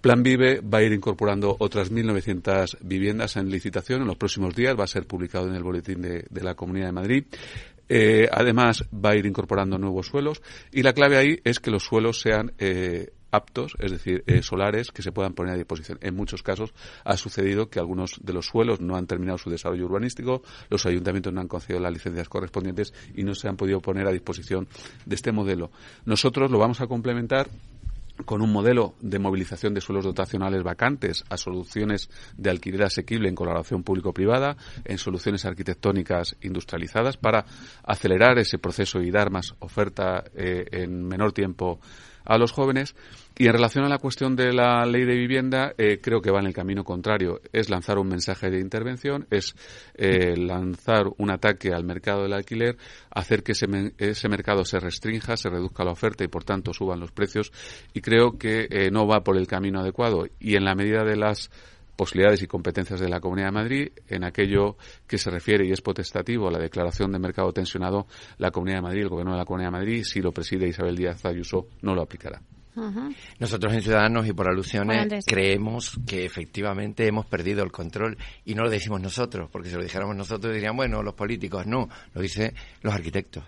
[0.00, 4.74] Plan Vive va a ir incorporando otras 1.900 viviendas en licitación en los próximos días.
[4.78, 7.24] Va a ser publicado en el boletín de, la Comunidad de Madrid.
[7.88, 10.40] Eh, además, va a ir incorporando nuevos suelos.
[10.72, 14.90] Y la clave ahí es que los suelos sean eh, aptos, es decir, eh, solares
[14.90, 15.98] que se puedan poner a disposición.
[16.00, 16.72] En muchos casos
[17.04, 21.32] ha sucedido que algunos de los suelos no han terminado su desarrollo urbanístico, los ayuntamientos
[21.32, 24.68] no han concedido las licencias correspondientes y no se han podido poner a disposición
[25.04, 25.70] de este modelo.
[26.04, 27.48] Nosotros lo vamos a complementar
[28.24, 33.34] con un modelo de movilización de suelos dotacionales vacantes a soluciones de alquiler asequible en
[33.34, 37.44] colaboración público-privada, en soluciones arquitectónicas industrializadas para
[37.82, 41.80] acelerar ese proceso y dar más oferta eh, en menor tiempo
[42.24, 42.94] a los jóvenes.
[43.38, 46.40] Y en relación a la cuestión de la ley de vivienda, eh, creo que va
[46.40, 47.40] en el camino contrario.
[47.52, 49.54] Es lanzar un mensaje de intervención, es
[49.94, 52.76] eh, lanzar un ataque al mercado del alquiler,
[53.10, 57.00] hacer que ese, ese, mercado se restrinja, se reduzca la oferta y, por tanto, suban
[57.00, 57.50] los precios.
[57.94, 60.26] Y creo que eh, no va por el camino adecuado.
[60.38, 61.50] Y en la medida de las
[62.00, 63.88] posibilidades y competencias de la Comunidad de Madrid.
[64.08, 68.06] En aquello que se refiere y es potestativo a la declaración de mercado tensionado,
[68.38, 70.96] la Comunidad de Madrid, el Gobierno de la Comunidad de Madrid, si lo preside Isabel
[70.96, 72.40] Díaz Ayuso, no lo aplicará.
[73.38, 78.62] Nosotros en Ciudadanos y por alusiones creemos que efectivamente hemos perdido el control y no
[78.62, 82.54] lo decimos nosotros, porque si lo dijéramos nosotros dirían, bueno, los políticos, no, lo dicen
[82.80, 83.44] los arquitectos.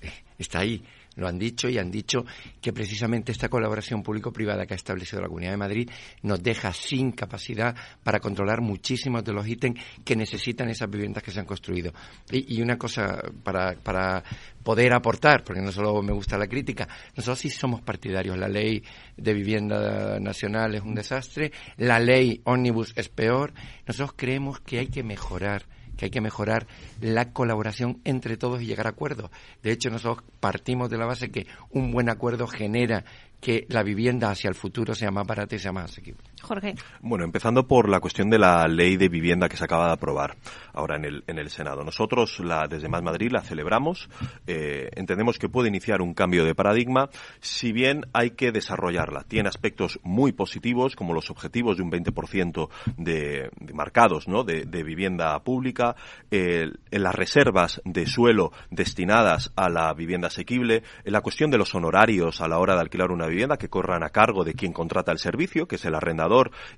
[0.00, 0.84] Eh, está ahí
[1.18, 2.24] lo han dicho y han dicho
[2.60, 5.90] que precisamente esta colaboración público-privada que ha establecido la Comunidad de Madrid
[6.22, 11.32] nos deja sin capacidad para controlar muchísimos de los ítems que necesitan esas viviendas que
[11.32, 11.92] se han construido.
[12.30, 14.22] Y, una cosa para, para
[14.62, 18.38] poder aportar, porque no solo me gusta la crítica, nosotros sí somos partidarios.
[18.38, 18.82] La ley
[19.16, 23.52] de vivienda nacional es un desastre, la ley ómnibus es peor.
[23.86, 25.66] Nosotros creemos que hay que mejorar
[25.98, 26.66] que hay que mejorar
[27.00, 29.30] la colaboración entre todos y llegar a acuerdos.
[29.62, 33.04] De hecho, nosotros partimos de la base que un buen acuerdo genera
[33.40, 36.27] que la vivienda hacia el futuro sea más barata y sea más asequible.
[36.40, 36.74] Jorge.
[37.00, 40.36] Bueno, empezando por la cuestión de la ley de vivienda que se acaba de aprobar
[40.72, 41.84] ahora en el, en el Senado.
[41.84, 44.08] Nosotros, la, desde Más Madrid, la celebramos.
[44.46, 47.08] Eh, entendemos que puede iniciar un cambio de paradigma,
[47.40, 49.24] si bien hay que desarrollarla.
[49.24, 54.44] Tiene aspectos muy positivos, como los objetivos de un 20% de, de marcados ¿no?
[54.44, 55.96] de, vivienda pública,
[56.30, 61.74] en las reservas de suelo destinadas a la vivienda asequible, en la cuestión de los
[61.74, 65.12] honorarios a la hora de alquilar una vivienda que corran a cargo de quien contrata
[65.12, 66.27] el servicio, que es el arrendador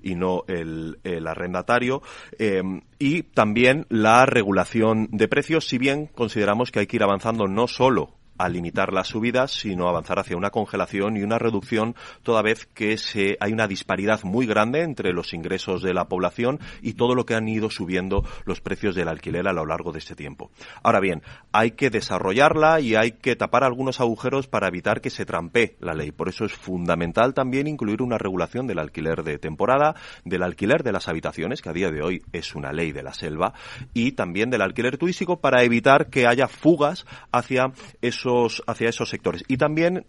[0.01, 2.01] y no el, arrendatario,
[2.39, 2.61] eh,
[2.99, 7.67] y también la regulación de precios, si bien consideramos que hay que ir avanzando no
[7.67, 12.65] solo a limitar las subidas, sino avanzar hacia una congelación y una reducción, toda vez
[12.65, 12.97] que
[13.39, 17.35] hay una disparidad muy grande entre los ingresos de la población y todo lo que
[17.35, 20.49] han ido subiendo los precios del alquiler a lo largo de este tiempo.
[20.81, 25.25] Ahora bien, hay que desarrollarla y hay que tapar algunos agujeros para evitar que se
[25.25, 26.11] trampee la ley.
[26.11, 30.91] Por eso es fundamental también incluir una regulación del alquiler de temporada, del alquiler de
[30.91, 33.53] las habitaciones, que a día de hoy es una ley de la selva,
[33.93, 38.30] y también del alquiler turístico para evitar que haya fugas hacia esos
[38.67, 39.43] hacia esos sectores.
[39.47, 40.05] Y también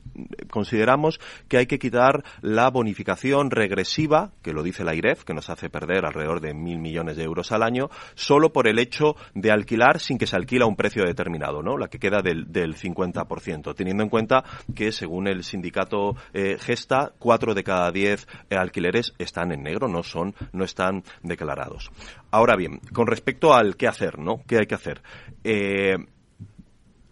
[0.50, 5.50] consideramos que hay que quitar la bonificación regresiva, que lo dice la IREF, que nos
[5.50, 9.50] hace perder alrededor de mil millones de euros al año, solo por el hecho de
[9.50, 11.76] alquilar sin que se alquila a un precio determinado, ¿no?
[11.76, 17.12] La que queda del, del 50%, teniendo en cuenta que según el sindicato eh, Gesta,
[17.18, 21.90] cuatro de cada diez eh, alquileres están en negro, no son, no están declarados.
[22.30, 24.42] Ahora bien, con respecto al qué hacer, ¿no?
[24.46, 25.02] ¿Qué hay que hacer?
[25.44, 25.96] Eh,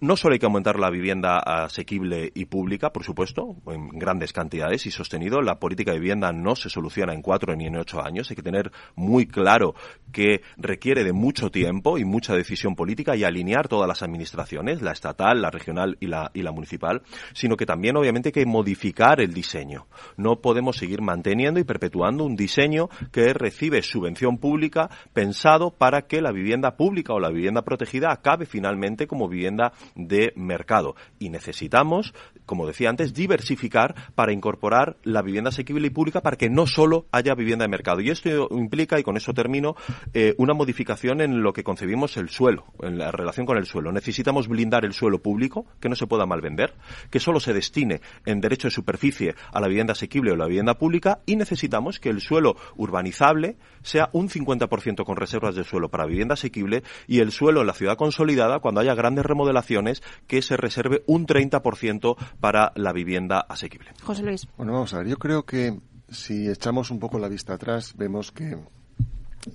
[0.00, 4.86] no solo hay que aumentar la vivienda asequible y pública, por supuesto, en grandes cantidades
[4.86, 5.42] y sostenido.
[5.42, 8.30] La política de vivienda no se soluciona en cuatro ni en ocho años.
[8.30, 9.74] Hay que tener muy claro
[10.12, 14.92] que requiere de mucho tiempo y mucha decisión política y alinear todas las administraciones, la
[14.92, 17.02] estatal, la regional y la, y la municipal,
[17.34, 19.86] sino que también obviamente hay que modificar el diseño.
[20.16, 26.22] No podemos seguir manteniendo y perpetuando un diseño que recibe subvención pública pensado para que
[26.22, 30.96] la vivienda pública o la vivienda protegida acabe finalmente como vivienda de mercado.
[31.18, 32.14] Y necesitamos,
[32.46, 37.06] como decía antes, diversificar para incorporar la vivienda asequible y pública para que no solo
[37.12, 38.00] haya vivienda de mercado.
[38.00, 39.76] Y esto implica, y con eso termino,
[40.14, 43.92] eh, una modificación en lo que concebimos el suelo, en la relación con el suelo.
[43.92, 46.74] Necesitamos blindar el suelo público, que no se pueda malvender,
[47.10, 50.74] que solo se destine en derecho de superficie a la vivienda asequible o la vivienda
[50.74, 56.06] pública y necesitamos que el suelo urbanizable sea un 50% con reservas de suelo para
[56.06, 59.79] vivienda asequible y el suelo en la ciudad consolidada, cuando haya grandes remodelaciones,
[60.26, 63.90] que se reserve un 30% para la vivienda asequible.
[64.02, 64.46] José Luis.
[64.56, 65.08] Bueno, vamos a ver.
[65.08, 68.56] Yo creo que si echamos un poco la vista atrás, vemos que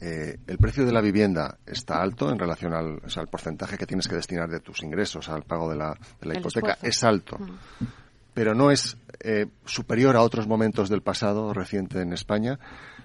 [0.01, 4.15] eh, el precio de la vivienda está alto en relación al, porcentaje que tienes que
[4.15, 5.97] destinar de tus ingresos al pago de la,
[6.33, 6.77] hipoteca.
[6.81, 7.37] Es alto.
[7.37, 7.85] Mm.
[8.33, 12.59] Pero no es eh, superior a otros momentos del pasado reciente en España.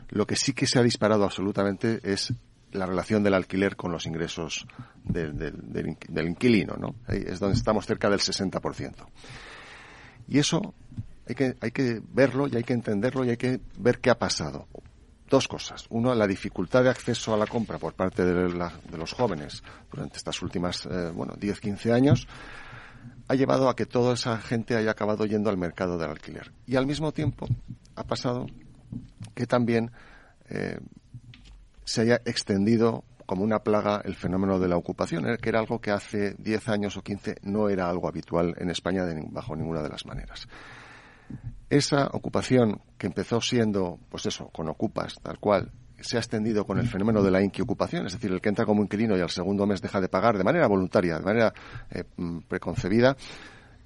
[0.08, 2.32] Lo que sí que se ha disparado absolutamente es
[2.72, 4.66] la relación del alquiler con los ingresos
[5.04, 6.94] del, del, inquilino, ¿no?
[7.08, 8.94] Es donde estamos cerca del 60%.
[10.28, 10.74] Y eso
[11.26, 14.18] hay que, hay que verlo y hay que entenderlo y hay que ver qué ha
[14.18, 14.68] pasado.
[15.28, 15.86] Dos cosas.
[15.90, 20.42] Uno, la dificultad de acceso a la compra por parte de, los jóvenes durante estas
[20.42, 22.26] últimas, eh, bueno, 10, 15 años
[23.28, 26.52] ha llevado a que toda esa gente haya acabado yendo al mercado del alquiler.
[26.66, 27.46] Y al mismo tiempo
[27.94, 28.46] ha pasado
[29.34, 29.92] que también
[30.48, 30.80] eh,
[31.90, 35.80] se haya extendido como una plaga el fenómeno de la ocupación, eh, que era algo
[35.80, 39.88] que hace 10 años o 15 no era algo habitual en España bajo ninguna de
[39.88, 40.46] las maneras.
[41.68, 46.78] esa ocupación que empezó siendo, pues eso, con ocupas, tal cual, se ha extendido con
[46.78, 49.66] el fenómeno de la inquiocupación, es decir, el que entra como inquilino y al segundo
[49.66, 51.52] mes deja de pagar de manera voluntaria, de manera
[51.90, 53.16] eh, mm, preconcebida,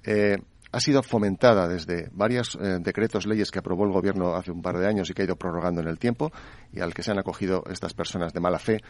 [0.03, 0.37] eh,
[0.75, 4.77] ha sido fomentada desde varios eh, decretos, leyes que aprobó el Gobierno hace un par
[4.77, 6.33] de años y que ha ido prorrogando en el tiempo
[6.73, 8.81] y al que se han acogido estas personas de mala fe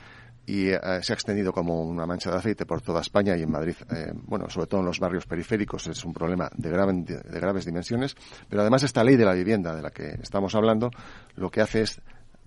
[0.48, 3.76] y se ha extendido como una mancha de aceite por toda España y en Madrid,
[4.24, 8.16] bueno, sobre todo en los barrios periféricos es un problema de, graves dimensiones,
[8.50, 10.92] pero además esta ley de la vivienda de la que estamos hablando
[11.36, 12.02] lo que hace es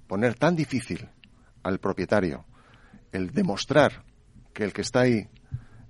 [0.06, 1.08] poner tan difícil
[1.62, 2.44] al propietario
[3.12, 4.04] el demostrar
[4.52, 5.28] que el que está ahí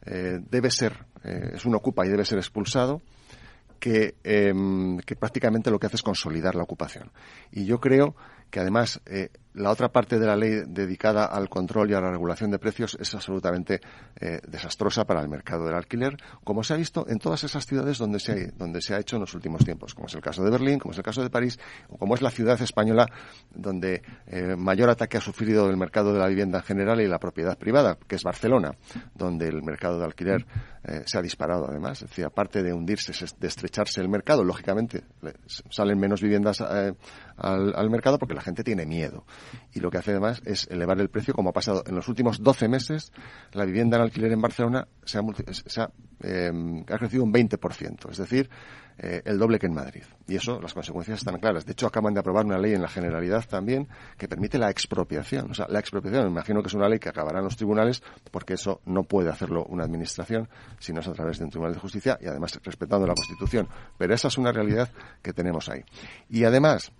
[0.04, 3.00] eh, debe ser, eh, es un ocupa y debe ser expulsado,
[3.78, 7.10] que, em, que, prácticamente lo que hace es consolidar la ocupación.
[7.52, 8.14] Y yo creo
[8.50, 12.10] que además eh, la otra parte de la ley dedicada al control y a la
[12.10, 13.80] regulación de precios es absolutamente
[14.20, 17.98] eh, desastrosa para el mercado del alquiler, como se ha visto en todas esas ciudades
[17.98, 20.42] donde se, ha, donde se ha hecho en los últimos tiempos, como es el caso
[20.42, 23.06] de Berlín, como es el caso de París, o como es la ciudad española
[23.54, 27.18] donde eh, mayor ataque ha sufrido el mercado de la vivienda en general y la
[27.18, 28.72] propiedad privada, que es Barcelona,
[29.14, 30.46] donde el mercado de alquiler
[31.04, 32.00] se ha disparado además.
[32.00, 35.02] Es decir, aparte de hundirse, de estrecharse el mercado, lógicamente
[35.68, 36.96] salen menos viviendas al,
[37.36, 39.24] al mercado porque la gente tiene miedo.
[39.74, 42.42] Y lo que hace además es elevar el precio, como ha pasado en los últimos
[42.42, 43.12] 12 meses,
[43.52, 45.90] la vivienda en alquiler en Barcelona se ha,
[46.22, 46.52] eh,
[46.88, 48.50] ha crecido un 20%, es decir,
[49.00, 50.02] eh, el doble que en Madrid.
[50.26, 51.64] Y eso, las consecuencias están claras.
[51.64, 53.86] De hecho, acaban de aprobar una ley en la Generalidad también
[54.16, 55.52] que permite la expropiación.
[55.52, 58.02] O sea, la expropiación, me imagino que es una ley que acabará en los tribunales
[58.32, 60.48] porque eso no puede hacerlo una administración,
[60.80, 63.68] sino es a través de un tribunal de justicia y además respetando la Constitución.
[63.96, 64.90] Pero esa es una realidad
[65.22, 65.84] que tenemos ahí.
[66.28, 66.90] Y además,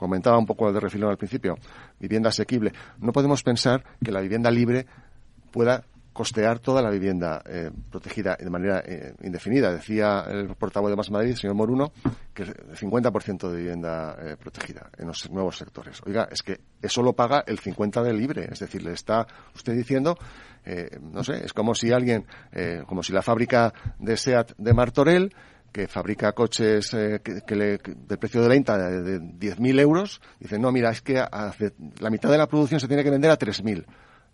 [0.00, 1.58] comentaba un poco de refilón al principio,
[1.98, 2.72] vivienda asequible.
[3.00, 4.86] No podemos pensar que la vivienda libre
[5.52, 5.84] pueda
[6.14, 9.70] costear toda la vivienda eh, protegida de manera eh, indefinida.
[9.70, 11.92] Decía el portavoz de Más Madrid, señor Moruno,
[12.32, 16.00] que el 50% de vivienda eh, protegida en los nuevos sectores.
[16.06, 18.48] Oiga, es que eso lo paga el 50% de libre.
[18.50, 20.16] Es decir, le está usted diciendo,
[21.12, 22.26] no sé, es como si alguien,
[22.86, 25.32] como si la fábrica de SEAT de Martorell
[25.72, 30.58] que fabrica coches eh, que, le, del precio de venta de, de 10.000 euros, dice,
[30.58, 33.84] no, mira, es que la mitad de la producción se tiene que vender a 3.000.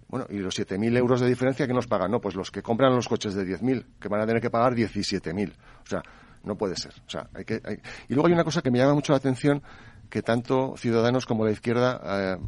[0.08, 2.10] Bueno, y los 7.000 euros de diferencia, que nos pagan?
[2.10, 4.74] No, pues los que compran los coches de 10.000, que van a tener que pagar
[4.74, 5.52] 17.000.
[5.52, 6.02] O sea,
[6.44, 6.92] no puede ser.
[7.06, 7.60] O sea, hay que,
[8.08, 9.62] Y luego hay una cosa que me llama mucho la atención,
[10.08, 12.38] que tanto ciudadanos como la izquierda eh,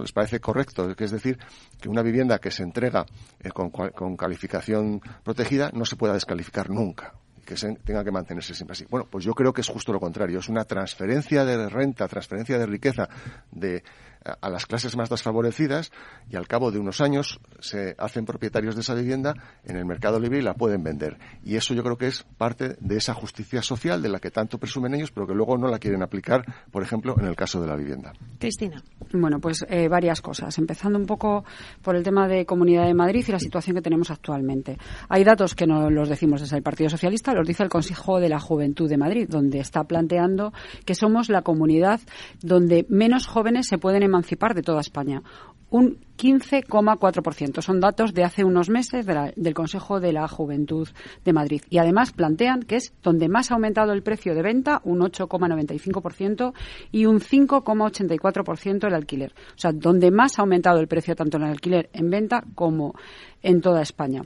[0.00, 1.38] les parece correcto, que es decir,
[1.78, 3.04] que una vivienda que se entrega
[3.38, 8.72] eh, con, con calificación protegida no se pueda descalificar nunca que tenga que mantenerse siempre
[8.72, 8.86] así.
[8.88, 10.38] Bueno, pues yo creo que es justo lo contrario.
[10.38, 13.08] Es una transferencia de renta, transferencia de riqueza
[13.50, 13.82] de
[14.24, 15.92] a las clases más desfavorecidas
[16.28, 20.18] y al cabo de unos años se hacen propietarios de esa vivienda en el mercado
[20.20, 21.18] libre y la pueden vender.
[21.42, 24.58] Y eso yo creo que es parte de esa justicia social de la que tanto
[24.58, 27.66] presumen ellos, pero que luego no la quieren aplicar, por ejemplo, en el caso de
[27.66, 28.12] la vivienda.
[28.38, 28.82] Cristina.
[29.12, 30.56] Bueno, pues eh, varias cosas.
[30.58, 31.44] Empezando un poco
[31.82, 34.78] por el tema de Comunidad de Madrid y la situación que tenemos actualmente.
[35.08, 38.28] Hay datos que no los decimos desde el Partido Socialista, los dice el Consejo de
[38.28, 40.52] la Juventud de Madrid, donde está planteando
[40.84, 42.00] que somos la comunidad
[42.42, 45.22] donde menos jóvenes se pueden emancipar de toda España.
[45.70, 47.62] Un 15,4%.
[47.62, 50.88] Son datos de hace unos meses del Consejo de la Juventud
[51.24, 51.62] de Madrid.
[51.70, 56.52] Y además plantean que es donde más ha aumentado el precio de venta, un 8,95%,
[56.90, 59.32] y un 5,84% el alquiler.
[59.54, 62.94] O sea, donde más ha aumentado el precio tanto en el alquiler en venta como
[63.40, 64.24] en toda España.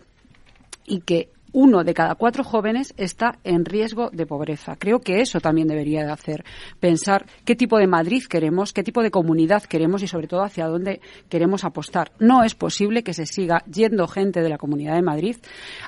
[0.86, 4.76] Y que uno de cada cuatro jóvenes está en riesgo de pobreza.
[4.76, 6.44] Creo que eso también debería de hacer
[6.80, 10.66] pensar qué tipo de Madrid queremos, qué tipo de comunidad queremos y sobre todo hacia
[10.66, 12.10] dónde queremos apostar.
[12.18, 15.36] No es posible que se siga yendo gente de la Comunidad de Madrid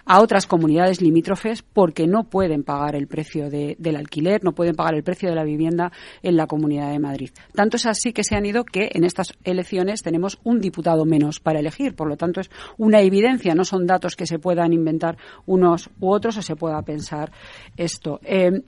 [0.05, 4.95] a otras comunidades limítrofes porque no pueden pagar el precio del alquiler, no pueden pagar
[4.95, 5.91] el precio de la vivienda
[6.23, 7.31] en la Comunidad de Madrid.
[7.55, 11.41] Tanto es así que se han ido que en estas elecciones tenemos un diputado menos
[11.41, 11.97] para elegir.
[11.97, 15.19] Por lo tanto, es una evidencia, no son datos que se puedan inventar
[15.57, 17.33] unos u otros o se pueda pensar
[17.77, 18.21] esto.
[18.23, 18.63] Eh,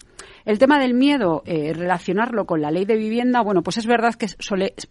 [0.44, 4.14] el tema del miedo, eh, relacionarlo con la ley de vivienda, bueno, pues es verdad
[4.14, 4.26] que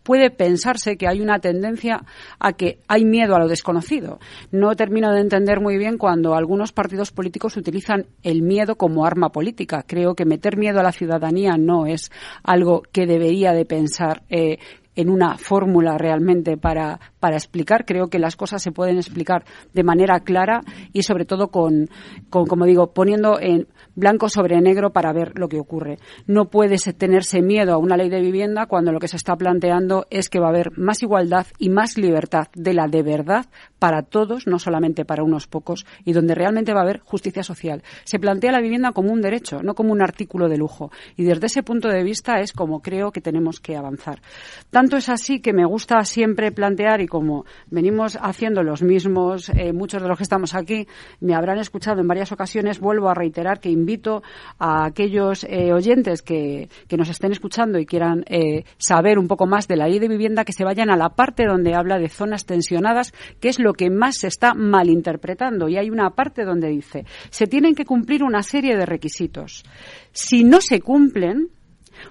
[0.03, 2.03] puede pensarse que hay una tendencia
[2.39, 4.19] a que hay miedo a lo desconocido.
[4.51, 9.29] No termino de entender muy bien cuando algunos partidos políticos utilizan el miedo como arma
[9.29, 9.83] política.
[9.87, 12.11] Creo que meter miedo a la ciudadanía no es
[12.43, 14.59] algo que debería de pensar eh,
[14.97, 17.85] en una fórmula realmente para, para explicar.
[17.85, 20.61] Creo que las cosas se pueden explicar de manera clara
[20.93, 21.89] y sobre todo con,
[22.29, 25.97] como digo, poniendo en blanco sobre negro para ver lo que ocurre.
[26.27, 30.05] No puede tenerse miedo a una ley de vivienda cuando lo que se está planteando
[30.09, 33.47] es que va a haber más igualdad y más libertad de la de verdad
[33.79, 37.83] para todos, no solamente para unos pocos, y donde realmente va a haber justicia social.
[38.03, 40.91] Se plantea la vivienda como un derecho, no como un artículo de lujo.
[41.15, 44.21] Y desde ese punto de vista es como creo que tenemos que avanzar.
[44.69, 50.01] Tanto es así que me gusta siempre plantear, como venimos haciendo los mismos, eh, muchos
[50.01, 50.87] de los que estamos aquí
[51.19, 54.23] me habrán escuchado en varias ocasiones, vuelvo a reiterar que invito
[54.59, 59.45] a aquellos eh, oyentes que, que, nos estén escuchando y quieran eh, saber un poco
[59.45, 62.09] más de la ley de vivienda que se vayan a la parte donde habla de
[62.09, 65.69] zonas tensionadas, que es lo que más se está malinterpretando.
[65.69, 69.63] Y hay una parte donde dice, se tienen que cumplir una serie de requisitos.
[70.11, 71.49] Si no se cumplen,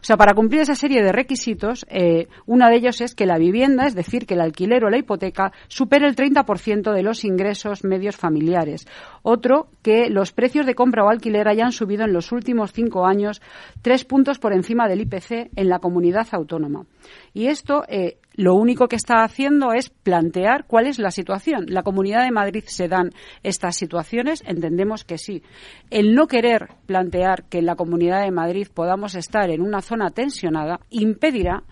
[0.01, 3.39] o sea, para cumplir esa serie de requisitos, eh, uno de ellos es que la
[3.39, 7.85] vivienda, es decir, que el alquiler o la hipoteca, supere el 30% de los ingresos
[7.85, 8.87] medios familiares.
[9.23, 13.43] Otro, que los precios de compra o alquiler hayan subido en los últimos cinco años
[13.83, 16.87] tres puntos por encima del IPC en la comunidad autónoma.
[17.35, 21.67] Y esto eh, lo único que está haciendo es plantear cuál es la situación.
[21.69, 23.11] ¿La Comunidad de Madrid se dan
[23.43, 24.43] estas situaciones?
[24.47, 25.43] Entendemos que sí.
[25.91, 30.11] El no querer plantear que en la Comunidad de Madrid podamos estar en una zona
[30.11, 31.65] tensionada impedirá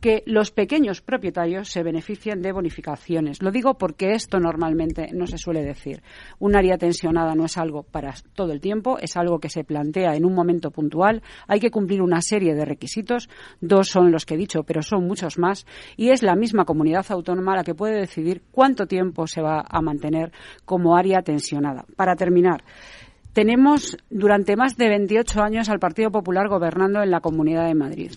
[0.00, 3.42] que los pequeños propietarios se beneficien de bonificaciones.
[3.42, 6.02] Lo digo porque esto normalmente no se suele decir.
[6.38, 10.16] Un área tensionada no es algo para todo el tiempo, es algo que se plantea
[10.16, 11.22] en un momento puntual.
[11.46, 13.28] Hay que cumplir una serie de requisitos.
[13.60, 15.66] Dos son los que he dicho, pero son muchos más.
[15.96, 19.82] Y es la misma comunidad autónoma la que puede decidir cuánto tiempo se va a
[19.82, 20.32] mantener
[20.64, 21.84] como área tensionada.
[21.96, 22.64] Para terminar,
[23.32, 28.12] tenemos durante más de 28 años al Partido Popular gobernando en la Comunidad de Madrid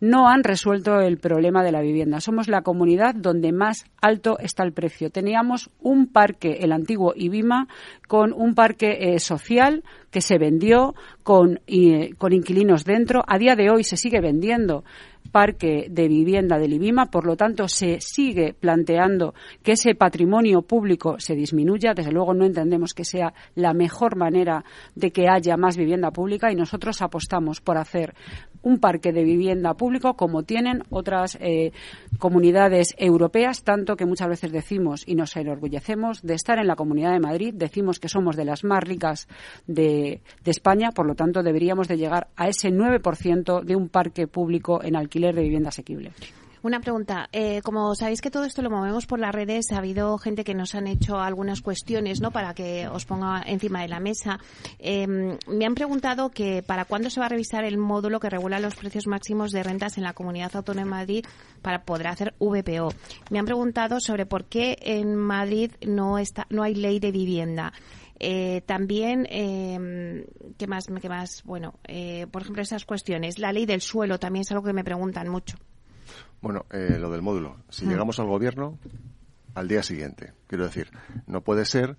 [0.00, 2.20] no han resuelto el problema de la vivienda.
[2.20, 5.10] Somos la comunidad donde más alto está el precio.
[5.10, 7.68] Teníamos un parque, el antiguo Ibima,
[8.08, 11.60] con un parque eh, social que se vendió con,
[12.18, 13.22] con inquilinos dentro.
[13.26, 14.84] A día de hoy se sigue vendiendo
[15.30, 21.18] parque de vivienda del IBIMA, por lo tanto se sigue planteando que ese patrimonio público
[21.18, 21.94] se disminuya.
[21.94, 26.50] Desde luego no entendemos que sea la mejor manera de que haya más vivienda pública
[26.50, 28.14] y nosotros apostamos por hacer
[28.62, 31.72] un parque de vivienda público como tienen otras eh,
[32.18, 37.12] comunidades europeas, tanto que muchas veces decimos y nos enorgullecemos de estar en la Comunidad
[37.12, 39.28] de Madrid, decimos que somos de las más ricas
[39.66, 44.82] de, España, por lo tanto deberíamos de llegar a ese 9% de un parque público
[44.82, 46.10] en alquiler de vivienda asequible.
[46.62, 47.28] Una pregunta.
[47.32, 50.54] Eh, como sabéis que todo esto lo movemos por las redes, ha habido gente que
[50.54, 52.32] nos han hecho algunas cuestiones, ¿no?
[52.32, 54.38] Para que os ponga encima de la mesa.
[54.78, 58.60] Em, me han preguntado que para cuándo se va a revisar el módulo que regula
[58.60, 61.24] los precios máximos de rentas en la Comunidad Autónoma de Madrid
[61.62, 62.92] para poder hacer VPO.
[63.30, 67.72] Me han preguntado sobre por qué en Madrid no está, no hay ley de vivienda.
[68.18, 70.26] Eh, también, eh,
[70.58, 70.88] ¿qué más?
[71.00, 71.42] ¿Qué más?
[71.44, 73.38] Bueno, eh, por ejemplo, esas cuestiones.
[73.38, 75.56] La ley del suelo también es algo que me preguntan mucho.
[76.40, 77.56] Bueno, eh, lo del módulo.
[77.68, 78.78] Si llegamos al gobierno,
[79.54, 80.32] al día siguiente.
[80.46, 80.90] Quiero decir,
[81.26, 81.96] no puede ser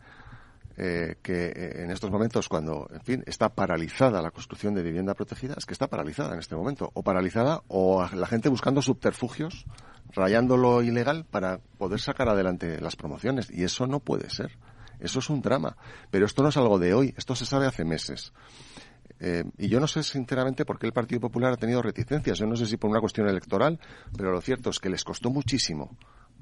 [0.77, 5.13] eh, que eh, en estos momentos, cuando, en fin, está paralizada la construcción de vivienda
[5.13, 6.89] protegida, es que está paralizada en este momento.
[6.93, 9.65] O paralizada o la gente buscando subterfugios,
[10.13, 13.51] rayando lo ilegal para poder sacar adelante las promociones.
[13.51, 14.57] Y eso no puede ser.
[14.99, 15.77] Eso es un drama.
[16.09, 18.33] Pero esto no es algo de hoy, esto se sabe hace meses.
[19.23, 22.39] Eh, y yo no sé sinceramente por qué el Partido Popular ha tenido reticencias.
[22.39, 23.79] Yo no sé si por una cuestión electoral,
[24.17, 25.95] pero lo cierto es que les costó muchísimo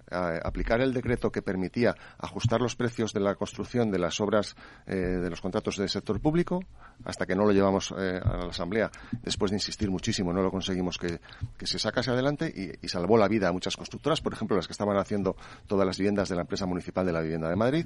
[0.10, 4.56] eh, aplicar el decreto que permitía ajustar los precios de la construcción de las obras
[4.88, 6.62] eh, de los contratos del sector público,
[7.04, 8.90] hasta que no lo llevamos a la Asamblea,
[9.24, 11.20] después de insistir muchísimo, no lo conseguimos que,
[11.62, 14.98] se sacase adelante y, salvó la vida a muchas constructoras, por ejemplo, las que estaban
[14.98, 15.36] haciendo
[15.68, 17.86] todas las viviendas de la empresa municipal de la vivienda de Madrid.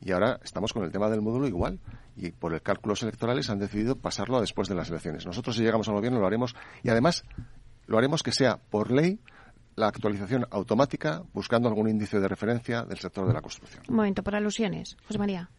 [0.00, 1.80] Y ahora estamos con el tema del módulo igual.
[2.16, 5.26] Y por el cálculos electorales han decidido pasarlo después de las elecciones.
[5.26, 6.54] Nosotros, si llegamos al gobierno, lo haremos.
[6.82, 7.24] Y además,
[7.86, 9.20] lo haremos que sea por ley
[9.76, 13.84] la actualización automática buscando algún índice de referencia del sector de la construcción.
[13.88, 14.96] Un momento, por alusiones.
[15.06, 15.50] José María.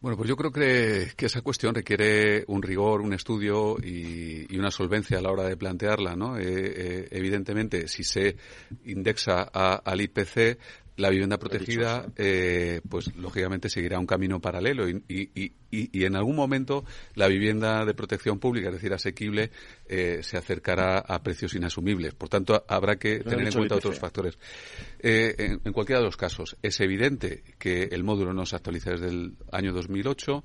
[0.00, 5.18] Bueno, pues yo creo que, esa cuestión requiere un rigor, un estudio y, una solvencia
[5.18, 6.38] a la hora de plantearla, ¿no?
[6.38, 8.36] Eh, eh, evidentemente, si se
[8.84, 10.58] indexa al IPC,
[10.98, 16.16] la vivienda protegida, eh, pues lógicamente seguirá un camino paralelo y, y, y, y, en
[16.16, 16.84] algún momento
[17.14, 19.52] la vivienda de protección pública, es decir, asequible,
[19.88, 22.14] eh, se acercará a precios inasumibles.
[22.14, 24.38] Por tanto, habrá que tener en cuenta otros factores.
[24.98, 29.08] Eh, en, cualquiera de los casos, es evidente que el módulo no se actualiza desde
[29.08, 30.44] el año 2008.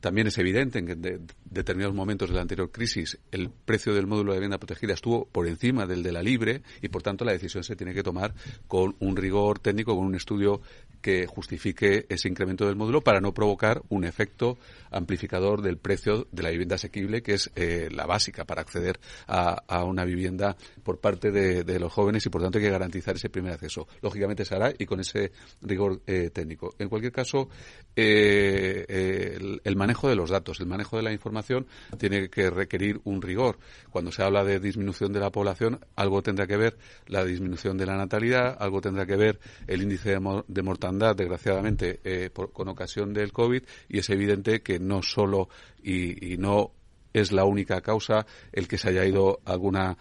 [0.00, 4.06] También es evidente en que en determinados momentos de la anterior crisis el precio del
[4.06, 7.32] módulo de vivienda protegida estuvo por encima del de la libre y, por tanto, la
[7.32, 8.34] decisión se tiene que tomar
[8.66, 10.60] con un rigor técnico, con un estudio
[11.00, 14.58] que justifique ese incremento del módulo para no provocar un efecto
[14.90, 19.84] amplificador del precio de la vivienda asequible, que es eh, la básica para acceder a,
[19.84, 23.52] una vivienda por parte de, los jóvenes y, por tanto, hay que garantizar ese primer
[23.52, 23.86] acceso.
[24.02, 25.32] Lógicamente se hará y con ese
[25.62, 26.74] rigor eh, técnico.
[26.78, 27.48] En cualquier caso,
[27.96, 31.66] eh, el, manejo de los datos, el manejo de la información
[31.98, 33.58] tiene que requerir un rigor.
[33.90, 36.76] Cuando se habla de disminución de la población, algo tendrá que ver
[37.06, 42.68] la disminución de la natalidad, algo tendrá que ver el índice de, mortandad, desgraciadamente, con
[42.68, 45.48] ocasión del COVID, y es evidente que no solo
[45.82, 46.72] y, no
[47.12, 49.96] es la única causa el que se haya ido alguna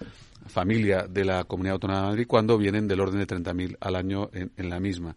[0.50, 4.30] familia de la Comunidad Autónoma de Madrid cuando vienen del orden de 30.000 al año
[4.34, 5.16] en, la misma.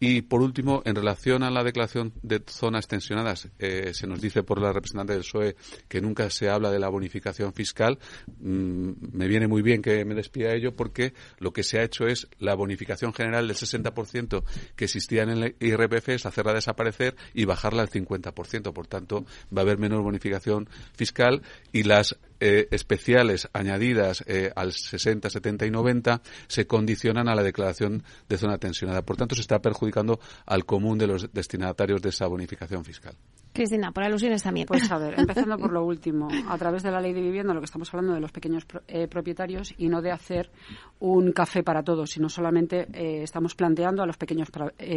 [0.00, 4.44] Y por último, en relación a la declaración de zonas tensionadas, eh, se nos dice
[4.44, 5.56] por la representante del PSOE
[5.88, 7.98] que nunca se habla de la bonificación fiscal.
[8.38, 12.06] Mm, me viene muy bien que me despida ello porque lo que se ha hecho
[12.06, 14.44] es la bonificación general del 60%
[14.76, 18.72] que existía en el IRPF es hacerla desaparecer y bajarla al 50%.
[18.72, 19.24] Por tanto,
[19.54, 25.66] va a haber menor bonificación fiscal y las eh, especiales añadidas eh, al 60, 70
[25.66, 29.02] y 90 se condicionan a la declaración de zona tensionada.
[29.02, 33.16] Por tanto, se está perjudicando al común de los destinatarios de esa bonificación fiscal.
[33.52, 34.68] Cristina, por alusiones también.
[34.68, 36.28] Pues a ver, empezando por lo último.
[36.48, 39.08] A través de la ley de vivienda, lo que estamos hablando de los pequeños eh,
[39.08, 40.50] propietarios y no de hacer
[41.00, 42.86] un café para todos, sino solamente
[43.22, 44.48] estamos planteando a los pequeños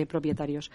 [0.07, 0.71] propietarios.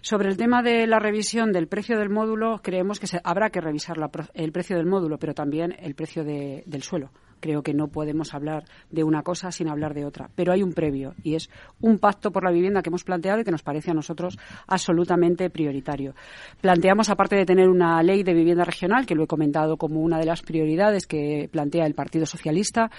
[0.00, 3.60] Sobre el tema de la revisión del precio del módulo, creemos que se, habrá que
[3.60, 3.96] revisar
[4.34, 7.10] el precio del módulo, pero también el precio precio del suelo.
[7.40, 10.30] Creo que no podemos hablar de una cosa sin hablar de otra.
[10.34, 11.50] Pero hay un previo y es
[11.80, 15.50] un pacto por la vivienda que hemos planteado y que nos parece a nosotros absolutamente
[15.50, 16.14] prioritario.
[16.60, 20.18] Planteamos, aparte de tener una ley de vivienda regional, que lo he comentado como una
[20.18, 22.90] de las prioridades que plantea el Partido Socialista,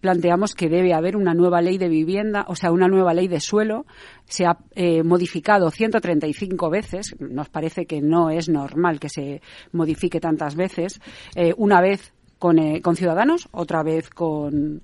[0.00, 3.40] planteamos que debe haber una nueva ley de vivienda, o sea, una nueva ley de
[3.40, 3.86] suelo.
[4.26, 7.16] Se ha eh, modificado 135 veces.
[7.20, 9.40] Nos parece que no es normal que se
[9.72, 11.00] modifique tantas veces.
[11.36, 14.82] Eh, una vez con, eh, con Ciudadanos, otra vez con,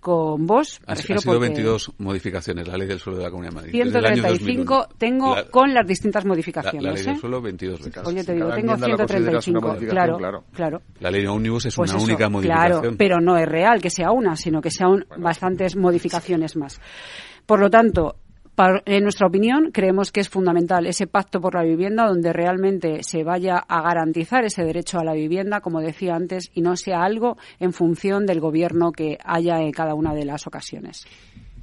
[0.00, 0.80] con vos.
[0.86, 3.72] Ha, sido 22 modificaciones, la ley del suelo de la Comunidad de Madrid.
[3.72, 6.82] 135 tengo con las distintas modificaciones.
[6.82, 7.18] La, ley del ¿eh?
[7.18, 8.06] suelo, 22 veces.
[8.06, 9.76] Oye, te digo, tengo 135.
[9.88, 12.80] Claro, claro, La ley de Omnibus es pues una única modificación.
[12.80, 16.80] Claro, pero no es real que sea una, sino que sean bastantes modificaciones más.
[17.46, 18.16] Por lo tanto,
[18.84, 23.24] en nuestra opinión, creemos que es fundamental ese pacto por la vivienda donde realmente se
[23.24, 27.36] vaya a garantizar ese derecho a la vivienda, como decía antes, y no sea algo
[27.58, 31.06] en función del gobierno que haya en cada una de las ocasiones.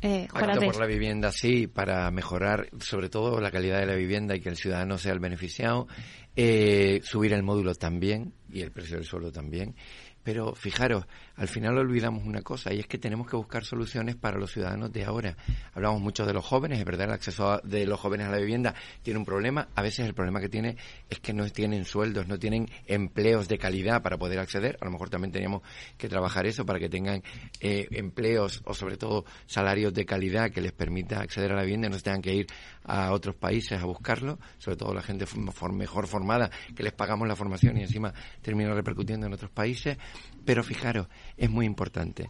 [0.02, 4.36] Eh, pacto por la vivienda, sí, para mejorar sobre todo la calidad de la vivienda
[4.36, 5.88] y que el ciudadano sea el beneficiado.
[6.36, 9.76] Eh, subir el módulo también y el precio del suelo también.
[10.24, 11.06] Pero fijaros,
[11.38, 14.92] al final olvidamos una cosa y es que tenemos que buscar soluciones para los ciudadanos
[14.92, 15.38] de ahora.
[15.74, 18.74] Hablamos mucho de los jóvenes, es verdad, el acceso de los jóvenes a la vivienda
[19.04, 19.68] tiene un problema.
[19.76, 20.78] A veces el problema que tiene
[21.10, 24.78] es que no tienen sueldos, no tienen empleos de calidad para poder acceder.
[24.82, 25.62] A lo mejor también teníamos
[25.96, 27.22] que trabajar eso para que tengan
[27.60, 31.88] eh, empleos o sobre todo salarios de calidad que les permita acceder a la vivienda
[31.88, 32.48] y no se tengan que ir
[32.84, 35.26] a otros países a buscarlo, sobre todo la gente
[35.72, 39.98] mejor formada, que les pagamos la formación y encima termina repercutiendo en otros países.
[40.46, 41.08] Pero fijaros,
[41.38, 42.30] es muy importante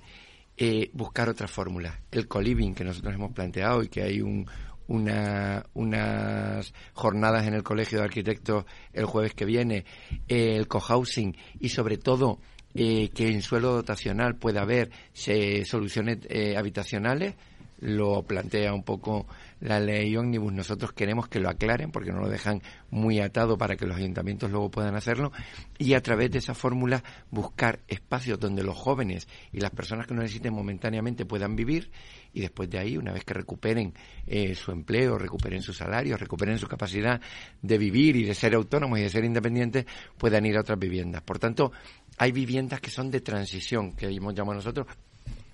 [0.58, 1.96] eh, buscar otras fórmulas.
[2.12, 4.48] El co-living que nosotros hemos planteado y que hay un,
[4.88, 9.86] una, unas jornadas en el Colegio de Arquitectos el jueves que viene,
[10.28, 12.40] eh, el cohousing y sobre todo
[12.74, 16.20] eh, que en suelo dotacional pueda haber soluciones
[16.56, 17.36] habitacionales,
[17.80, 19.28] lo plantea un poco
[19.60, 20.54] la ley ómnibus.
[20.54, 24.52] Nosotros queremos que lo aclaren porque no lo dejan muy atado para que los ayuntamientos
[24.52, 25.32] luego puedan hacerlo
[25.78, 30.14] y a través de esa fórmula buscar espacios donde los jóvenes y las personas que
[30.14, 31.92] lo necesiten momentáneamente puedan vivir
[32.34, 33.94] y después de ahí, una vez que recuperen
[34.28, 37.20] eh, su empleo, recuperen su salario, recuperen su capacidad
[37.62, 39.86] de vivir y de ser autónomos y de ser independientes,
[40.18, 41.22] puedan ir a otras viviendas.
[41.24, 41.72] Por tanto,
[42.18, 44.88] hay viviendas que son de transición, que hemos llamado nosotros,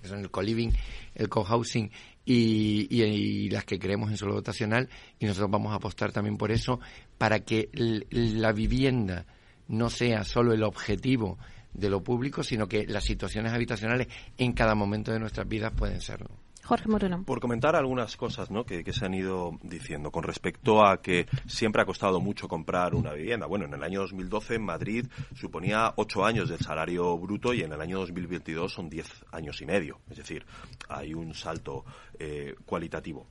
[0.02, 0.70] que son el co-living,
[1.14, 1.90] el co-housing
[2.24, 6.80] y, las que creemos en suelo dotacional y nosotros vamos a apostar también por eso
[7.18, 7.68] para que
[8.10, 9.26] la vivienda
[9.68, 11.38] no sea solo el objetivo
[11.72, 14.08] de lo público, sino que las situaciones habitacionales
[14.38, 16.43] en cada momento de nuestras vidas pueden serlo.
[16.64, 17.24] Jorge Moruno.
[17.24, 18.64] Por comentar algunas cosas ¿no?
[18.64, 23.12] que, se han ido diciendo con respecto a que siempre ha costado mucho comprar una
[23.12, 23.46] vivienda.
[23.46, 27.72] Bueno, en el año 2012 en Madrid suponía ocho años del salario bruto y en
[27.72, 30.00] el año 2022 son diez años y medio.
[30.10, 30.46] Es decir,
[30.88, 31.84] hay un salto
[32.18, 33.26] eh, cualitativo.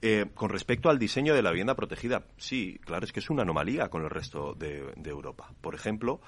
[0.00, 3.42] Eh, con respecto al diseño de la vivienda protegida, sí, claro, es que es una
[3.42, 5.52] anomalía con el resto de Europa.
[5.60, 6.20] Por ejemplo,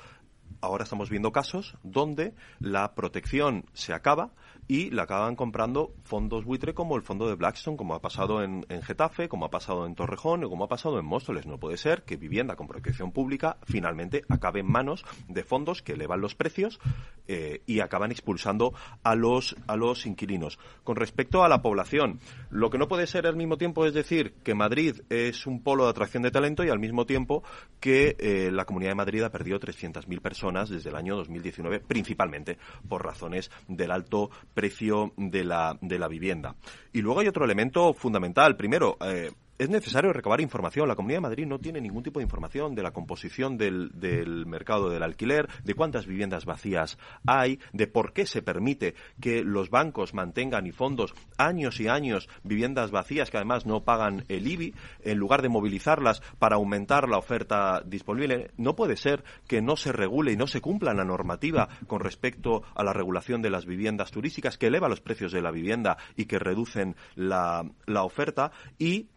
[0.60, 4.30] ahora estamos viendo casos donde la protección se acaba
[4.66, 8.64] y la acaban comprando fondos buitre como el fondo de Blackstone, como ha pasado en,
[8.68, 11.46] en, Getafe, como ha pasado en Torrejón o como ha pasado en Móstoles.
[11.46, 15.92] No puede ser que vivienda con protección pública finalmente acabe en manos de fondos que
[15.92, 16.80] elevan los precios
[17.26, 20.58] eh, y acaban expulsando a los, a los inquilinos.
[20.82, 24.34] Con respecto a la población, lo que no puede ser al mismo tiempo es decir
[24.42, 27.42] que Madrid es un polo de atracción de talento y al mismo tiempo
[27.80, 32.58] que eh, la Comunidad de Madrid ha perdido 300.000 personas desde el año 2019, principalmente
[32.88, 36.54] por razones del alto precio de la, de la vivienda.
[36.92, 38.56] Y luego hay otro elemento fundamental.
[38.56, 40.88] Primero, eh, es necesario recabar información.
[40.88, 44.46] La Comunidad de Madrid no tiene ningún tipo de información de la composición del, del,
[44.46, 49.70] mercado del alquiler, de cuántas viviendas vacías hay, de por qué se permite que los
[49.70, 54.74] bancos mantengan y fondos años y años viviendas vacías que además no pagan el IBI,
[55.02, 58.50] en lugar de movilizarlas para aumentar la oferta disponible.
[58.56, 62.62] No puede ser que no se regule y no se cumpla la normativa con respecto
[62.74, 66.26] a la regulación de las viviendas turísticas que eleva los precios de la vivienda y
[66.26, 69.08] que reducen la, la oferta y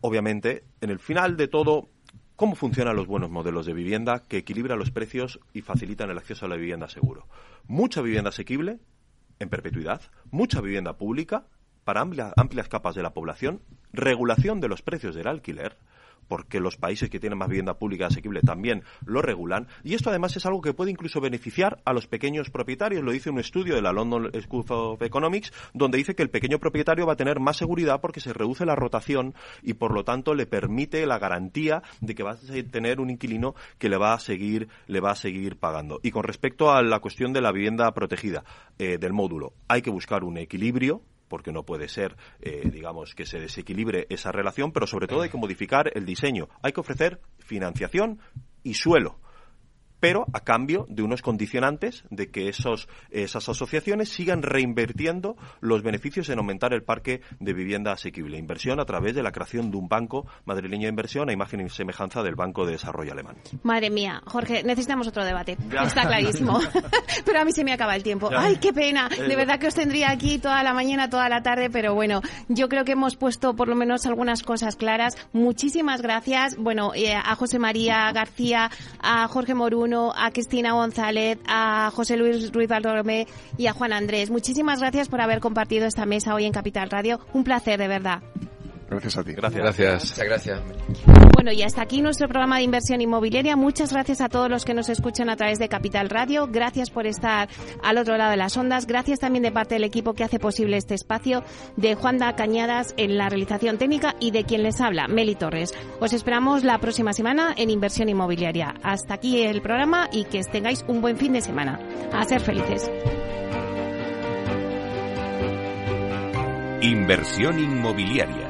[0.00, 1.88] obviamente, en el final de todo,
[2.36, 6.46] cómo funcionan los buenos modelos de vivienda que equilibran los precios y facilitan el acceso
[6.46, 7.26] a la vivienda seguro.
[7.66, 8.78] Mucha vivienda asequible
[9.38, 11.46] en perpetuidad, mucha vivienda pública
[11.84, 15.76] para amplias, amplias capas de la población, regulación de los precios del alquiler,
[16.30, 19.66] porque los países que tienen más vivienda pública asequible también lo regulan.
[19.82, 23.02] Y esto además es algo que puede incluso beneficiar a los pequeños propietarios.
[23.02, 26.60] Lo dice un estudio de la London School of Economics, donde dice que el pequeño
[26.60, 30.34] propietario va a tener más seguridad porque se reduce la rotación y por lo tanto
[30.34, 32.38] le permite la garantía de que va a
[32.70, 35.98] tener un inquilino que le va a seguir, le va a seguir pagando.
[36.04, 38.44] Y con respecto a la cuestión de la vivienda protegida,
[38.78, 43.24] eh, del módulo, hay que buscar un equilibrio porque no puede ser, eh, digamos, que
[43.24, 46.48] se desequilibre esa relación, pero sobre todo hay que modificar el diseño.
[46.60, 48.18] Hay que ofrecer financiación
[48.62, 49.16] y suelo
[50.00, 56.28] pero a cambio de unos condicionantes de que esos, esas asociaciones sigan reinvirtiendo los beneficios
[56.30, 58.38] en aumentar el parque de vivienda asequible.
[58.38, 61.68] Inversión a través de la creación de un banco madrileño de inversión a imagen y
[61.68, 63.36] semejanza del Banco de Desarrollo Alemán.
[63.62, 65.56] Madre mía, Jorge, necesitamos otro debate.
[65.70, 65.82] Ya.
[65.82, 66.58] Está clarísimo.
[67.24, 68.30] pero a mí se me acaba el tiempo.
[68.30, 68.42] Ya.
[68.42, 69.08] ¡Ay, qué pena!
[69.08, 72.68] De verdad que os tendría aquí toda la mañana, toda la tarde, pero bueno, yo
[72.68, 75.16] creo que hemos puesto por lo menos algunas cosas claras.
[75.32, 76.56] Muchísimas gracias.
[76.56, 78.70] Bueno, eh, a José María García,
[79.00, 83.26] a Jorge Morún, a Cristina González, a José Luis Ruiz Valdomé
[83.56, 84.30] y a Juan Andrés.
[84.30, 87.20] Muchísimas gracias por haber compartido esta mesa hoy en Capital Radio.
[87.32, 88.22] Un placer, de verdad.
[88.90, 89.32] Gracias a ti.
[89.32, 89.62] Gracias.
[89.62, 90.04] Gracias.
[90.10, 90.60] Muchas gracias.
[91.34, 93.54] Bueno, y hasta aquí nuestro programa de inversión inmobiliaria.
[93.54, 96.48] Muchas gracias a todos los que nos escuchan a través de Capital Radio.
[96.50, 97.48] Gracias por estar
[97.84, 98.86] al otro lado de las ondas.
[98.86, 101.44] Gracias también de parte del equipo que hace posible este espacio,
[101.76, 105.72] de Juanda Cañadas en la realización técnica y de quien les habla, Meli Torres.
[106.00, 108.74] Os esperamos la próxima semana en Inversión Inmobiliaria.
[108.82, 111.78] Hasta aquí el programa y que tengáis un buen fin de semana.
[112.12, 112.90] A ser felices.
[116.82, 118.49] Inversión Inmobiliaria